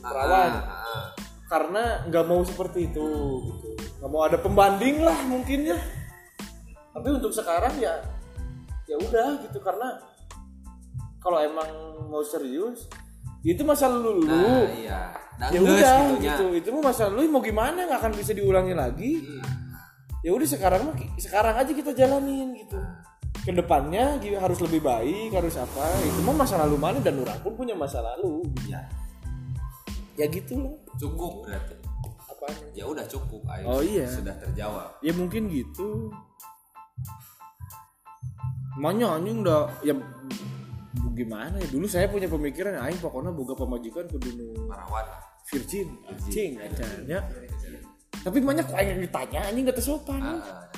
[0.04, 1.04] perawan Ah, ah, ah.
[1.48, 3.06] karena nggak mau seperti itu
[3.48, 3.68] gitu.
[3.96, 5.78] Nggak mau ada pembanding lah mungkin ya.
[6.92, 7.96] Tapi untuk sekarang ya
[8.84, 9.56] ya udah gitu.
[9.64, 9.96] Karena
[11.24, 11.68] kalau emang
[12.12, 12.84] mau serius
[13.40, 15.00] itu masa lalu lu Nah, iya.
[15.48, 16.44] Ya udah gitu.
[16.60, 17.88] Itu mah masa lalu mau gimana?
[17.88, 19.24] Nggak akan bisa diulangi lagi.
[20.20, 22.76] Ya udah sekarang sekarang aja kita jalanin gitu
[23.46, 27.38] ke depannya gitu, harus lebih baik harus apa itu mah masa lalu mana dan orang
[27.38, 28.82] pun punya masa lalu Ya.
[30.18, 31.78] ya gitu loh Cukup berarti.
[32.26, 33.46] apanya Ya udah cukup.
[33.46, 33.64] Ayo.
[33.68, 34.04] Oh, iya.
[34.04, 34.98] Sudah terjawab.
[34.98, 36.10] ya mungkin gitu
[38.76, 39.94] Makanya anjing udah ya
[41.16, 45.20] gimana ya dulu saya punya pemikiran aing pokoknya boga pemajikan kudu nu Perawan lah.
[45.48, 47.24] virgin anjing acaranya
[48.20, 50.68] tapi banyak aing yang ditanya anjing gak sopan Ah, ah.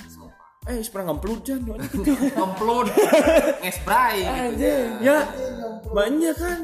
[0.68, 1.60] Eh pernah ngemplut jan.
[1.96, 2.92] Gitu Upload
[3.64, 4.16] ngesbray
[4.52, 4.68] gitu
[5.00, 5.24] ya
[5.88, 6.60] banyak kan.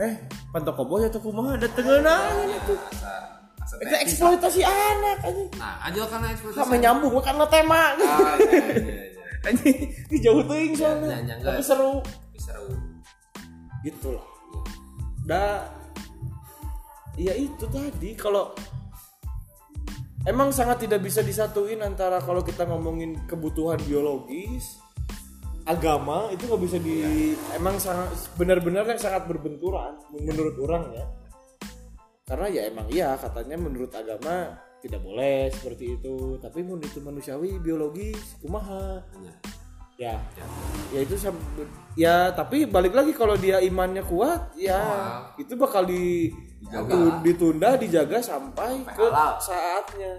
[0.00, 0.14] Eh
[0.50, 1.60] pantau koboy atau kumaha?
[1.60, 3.12] Ada gitu Asa,
[3.60, 4.00] asa itu teh.
[4.00, 5.50] eksploitasi anak anjing.
[5.60, 6.60] Nah, aja karena eksploitasi.
[6.64, 9.48] Kami nyambung karena tema iya, iya, iya.
[9.52, 9.76] anjing
[10.08, 11.08] ini jauh teuing soalnya.
[11.12, 11.92] Ya, ya, ya, tapi seru.
[12.40, 12.72] Seru.
[13.84, 14.30] gitu lah
[15.30, 15.62] dah.
[17.14, 18.16] Ya itu tadi.
[18.16, 18.50] Kalau
[20.28, 24.80] emang sangat tidak bisa disatuin antara kalau kita ngomongin kebutuhan biologis
[25.64, 31.06] agama itu nggak bisa di emang sangat benar-benar yang sangat berbenturan menurut orang ya.
[32.26, 36.38] Karena ya emang iya katanya menurut agama tidak boleh seperti itu.
[36.40, 39.02] Tapi itu manusiawi biologis kumaha?
[39.18, 39.59] Iya.
[40.00, 40.16] Ya
[40.90, 41.44] ya itu sam-
[41.92, 44.80] ya tapi balik lagi kalau dia imannya kuat ya
[45.36, 46.88] itu bakal di Dijaga.
[46.88, 49.32] tu- ditunda dijaga sampai Sampai ke halal.
[49.36, 50.12] saatnya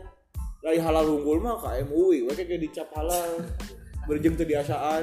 [0.62, 3.42] dari halal unggul mah kayak MUI we kayak dicap halal
[4.06, 5.02] berjeng diasaan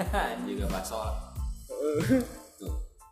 [0.46, 0.98] Juga bakso.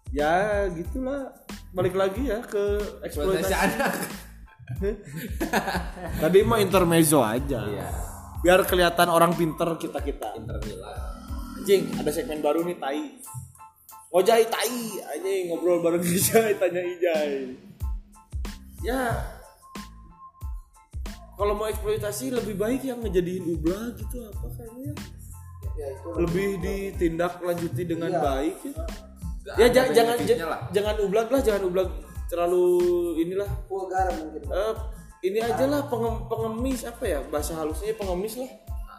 [0.08, 1.28] Ya gitulah
[1.70, 3.92] balik lagi ya ke Eksploitasi eksploitasi anak.
[6.22, 7.88] tadi mah intermezzo aja Iya.
[8.44, 10.34] Biar kelihatan orang pinter kita kita.
[10.38, 10.98] Inter Milan.
[11.58, 13.02] anjing ada segmen baru nih tai.
[14.14, 14.78] Ojai tai.
[15.16, 17.54] Anjing ngobrol bareng Ijai tanya Ijai.
[18.82, 19.02] Ya
[21.38, 24.90] kalau mau eksploitasi lebih baik yang ngejadiin ublah gitu apa kayaknya
[26.18, 28.58] lebih ditindak lanjuti dengan baik
[29.54, 30.60] ya, ya jangan benefitnya ja- lah.
[30.74, 31.88] jangan ublag lah jangan ublag
[32.28, 32.66] terlalu
[33.24, 33.48] inilah.
[33.66, 34.42] Vulgar mungkin.
[34.44, 34.74] Eh,
[35.24, 38.50] ini aja lah pengem- pengemis apa ya bahasa halusnya pengemis lah.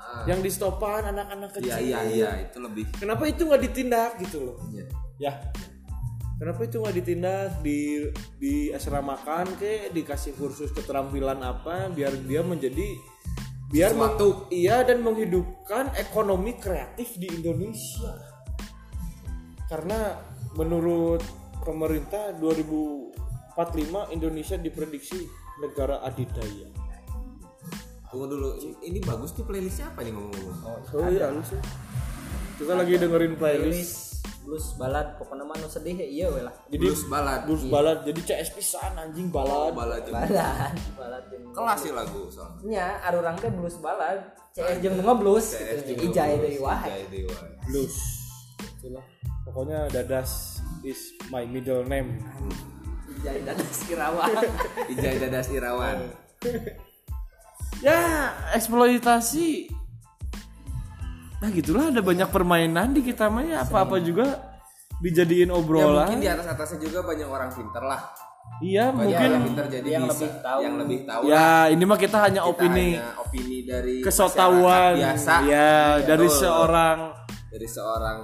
[0.09, 1.69] Ah, yang di stopan anak-anak kecil.
[1.69, 2.89] Iya iya iya itu lebih.
[2.97, 4.57] kenapa itu nggak ditindak gitu loh?
[4.73, 4.85] Iya.
[5.21, 5.33] ya.
[6.39, 7.49] Kenapa itu nggak ditindak?
[7.61, 7.79] Di
[8.39, 12.95] di asramakan ke dikasih kursus keterampilan apa biar dia menjadi
[13.69, 14.49] biar Sesuatu.
[14.49, 18.17] iya dan menghidupkan ekonomi kreatif di Indonesia.
[19.69, 20.17] Karena
[20.57, 21.21] menurut
[21.61, 25.29] pemerintah 2045 Indonesia diprediksi
[25.59, 26.67] negara adidaya.
[28.09, 28.49] Tunggu dulu.
[28.81, 30.81] Ini bagus nih playlistnya apa nih ngomong-ngomong?
[30.97, 31.61] oh iya halus ya.
[32.57, 33.63] Kita lagi dengerin playlist.
[33.63, 34.09] Playlist
[34.49, 36.55] blues balad pokoknya mah nu sedih ya iya we lah.
[36.73, 37.39] Jadi Blues balad.
[37.45, 40.25] blues balad jadi CS pisan anjing balad balad juga.
[40.25, 42.61] balad balad jeung Kelas sih lagu soalnya.
[42.65, 44.25] nya arurang teh blues balad
[44.57, 45.53] CS jeung nu mah blues
[45.85, 47.05] Ijai deui wae.
[47.69, 47.95] blues.
[48.81, 49.05] Itulah.
[49.45, 52.17] Pokoknya dadas is my middle name
[53.19, 54.31] ijai dadas Irawan
[54.91, 55.97] Ijai Dadas Irawan.
[57.85, 57.99] ya
[58.53, 59.67] eksploitasi
[61.39, 64.39] nah gitulah ada banyak permainan di kita mah ya apa-apa juga
[64.99, 68.01] dijadiin Ya obrolan mungkin di atas atasnya juga banyak orang pinter lah.
[68.59, 70.59] iya Banyak mungkin orang pinter jadi yang bisa, lebih tahu.
[70.59, 71.31] yang lebih tahu lah.
[71.31, 75.71] ya ini mah kita hanya Kita opini hanya opini dari kesotawan masyarakat biasa ya
[76.03, 76.39] dari Betul.
[76.43, 76.97] seorang
[77.47, 78.19] dari seorang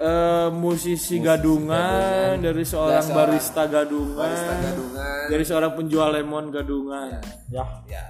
[0.00, 5.24] eh, musisi gadungan, dari seorang seorang barista gadungan, barista gadungan.
[5.30, 7.20] Dari seorang penjual lemon gadungan.
[7.52, 7.64] Ya.
[7.86, 8.02] ya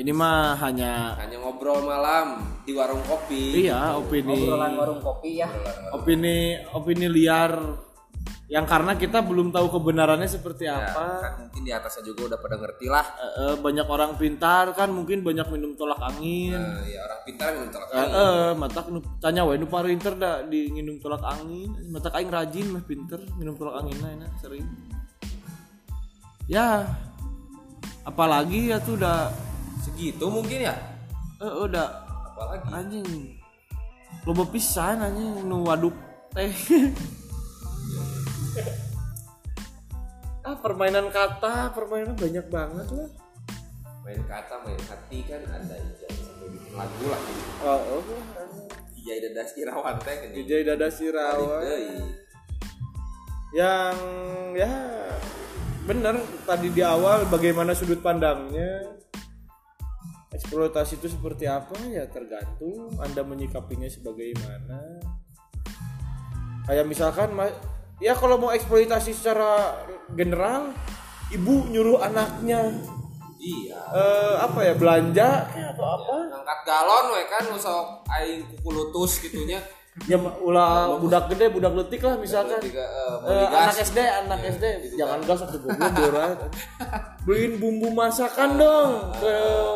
[0.00, 3.68] Ini mah hanya hanya ngobrol malam di warung kopi.
[3.68, 4.48] Iya opini.
[4.48, 5.48] Obrolan warung kopi ya
[5.92, 7.52] opini opini liar
[8.50, 11.22] yang karena kita belum tahu kebenarannya seperti Ya, apa.
[11.22, 14.90] kan mungkin di atasnya juga udah pada ngerti lah Eh, eh, banyak orang pintar kan
[14.90, 16.58] mungkin banyak minum tolak angin.
[16.58, 18.10] Nah, ya orang pintar minum tolak angin.
[18.10, 21.70] eh, mata nu tanya wae nu pinter da di nginum tolak angin.
[21.94, 24.66] Mata aing rajin mah pinter minum tolak angin nah sering.
[26.50, 26.90] Ya.
[28.02, 29.30] Apalagi ya tuh udah
[29.86, 30.74] segitu mungkin ya
[31.38, 31.86] eh, udah
[32.34, 33.08] apalagi anjing
[34.26, 35.94] loba pisan anjing nu waduk
[36.34, 36.50] teh.
[40.40, 43.10] ah permainan kata, permainan banyak banget lah.
[44.00, 47.20] main kata main hati kan ada ijai sampai bikin lagu lah
[47.62, 48.02] Oh, oh.
[48.96, 51.62] ijai dadas irawan teh kan DJ Dada Sirawan.
[51.62, 52.00] Deui.
[53.50, 53.98] yang
[54.54, 54.70] ya
[55.84, 58.94] bener tadi di awal bagaimana sudut pandangnya
[60.30, 65.02] eksploitasi itu seperti apa ya tergantung anda menyikapinya sebagaimana
[66.70, 67.34] kayak misalkan
[68.00, 69.76] ya kalau mau eksploitasi secara
[70.16, 70.72] general
[71.30, 72.74] ibu nyuruh anaknya
[73.38, 73.80] iya.
[73.94, 76.14] eh, apa ya belanja atau apa?
[76.32, 77.44] ngangkat galon we kan
[78.18, 79.60] aing kuku lutus gitunya.
[80.08, 82.62] Ya ulah budak gede budak letik lah misalkan.
[82.62, 84.64] Eh, Eh, beli anak SD, anak SD,
[84.96, 86.38] jangan gas atau berat.
[87.26, 89.34] Beliin bumbu masakan dong ke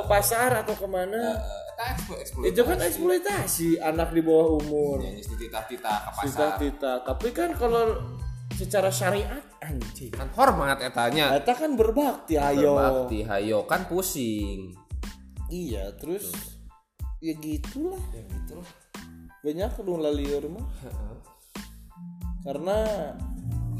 [0.08, 1.34] pasar atau ke mana.
[1.74, 2.54] Eta eksplo- eksploitasi.
[2.54, 5.02] Itu kan eksploitasi anak di bawah umur.
[5.02, 7.02] yang titah-titah ke Tita pasar.
[7.02, 7.98] Tapi kan kalau
[8.54, 10.14] secara syariat anjing.
[10.14, 11.34] kan hormat etanya.
[11.42, 12.78] Kita kan berbakti ayo.
[12.78, 14.70] berbakti hayo kan pusing.
[15.50, 16.30] Iya, terus
[17.18, 17.98] ya gitulah.
[18.14, 18.70] Ya gitulah.
[19.42, 20.66] Banyak lah liur mah.
[22.46, 22.78] Karena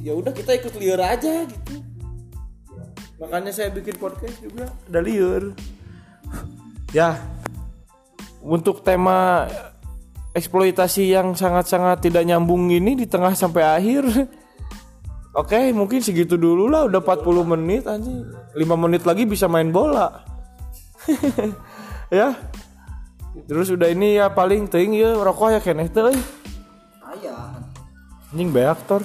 [0.03, 1.78] ya udah kita ikut liur aja gitu.
[3.22, 5.55] Makanya saya bikin podcast juga ada liur.
[6.95, 7.18] Ya
[8.45, 9.49] untuk tema
[10.36, 14.05] eksploitasi yang sangat-sangat tidak nyambung ini di tengah sampai akhir.
[15.40, 18.22] Oke mungkin segitu dulu lah udah 40 menit anjing.
[18.55, 20.12] 5 menit lagi bisa main bola.
[22.12, 22.36] Ya.
[23.49, 26.14] Terus udah ini ya paling ting ya rokok ya keneh teh euy.
[27.03, 27.59] Aya.
[28.30, 29.03] anjing beak tor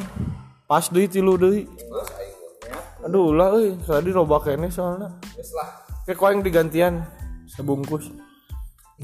[0.69, 1.65] pas deui tilu deui.
[3.01, 3.73] Aduh lah euy.
[3.81, 5.09] Tadi loba keneh soalnya.
[5.33, 5.69] Wes lah.
[6.05, 7.01] Kayak digantian.
[7.49, 8.13] Sebungkus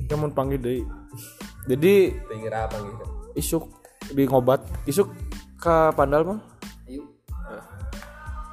[0.07, 0.83] kamu panggil deui
[1.71, 3.63] jadi pengen apa gitu isuk
[4.11, 5.11] di ngobat isuk
[5.57, 6.39] ke pandal mah
[6.85, 7.01] Ayo.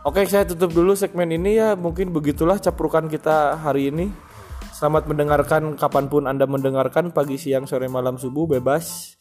[0.02, 1.78] Oke, saya tutup dulu segmen ini ya.
[1.78, 4.10] Mungkin begitulah caprukan kita hari ini.
[4.74, 9.14] Selamat mendengarkan kapan pun Anda mendengarkan pagi, siang, sore, malam, subuh bebas.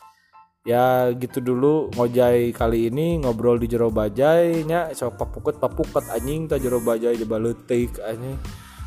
[0.65, 6.45] Ya gitu dulu ngojai kali ini ngobrol di jero bajai nya so papukut papukut anjing
[6.45, 8.37] ta jero bajai di baleutik anjing.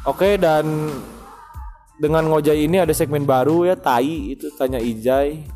[0.07, 0.91] Oke dan
[1.99, 5.47] dengan ngojai ini ada segmen baru ya tai itu tanya Ijai.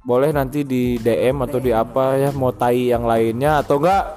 [0.00, 4.16] Boleh nanti di DM atau di apa ya mau tai yang lainnya atau enggak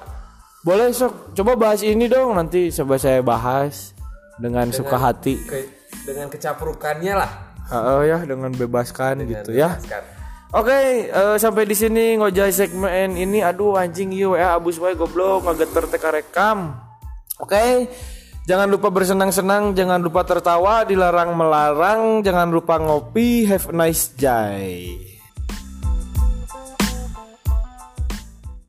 [0.64, 3.92] boleh sok coba bahas ini dong nanti coba saya bahas
[4.40, 5.36] dengan, suka hati.
[5.44, 7.32] Ke- dengan kecaprukannya lah
[7.64, 9.80] Heeh ya dengan bebaskan gitu ya.
[9.80, 10.12] Sekarang.
[10.54, 13.42] Oke, eh, sampai di sini ngojai segmen ini.
[13.42, 16.78] Aduh anjing you ya abus wae goblok ngageter teka rekam.
[17.42, 17.90] Oke.
[18.44, 23.48] Jangan lupa bersenang-senang, jangan lupa tertawa, dilarang melarang, jangan lupa ngopi.
[23.48, 25.13] Have a nice day.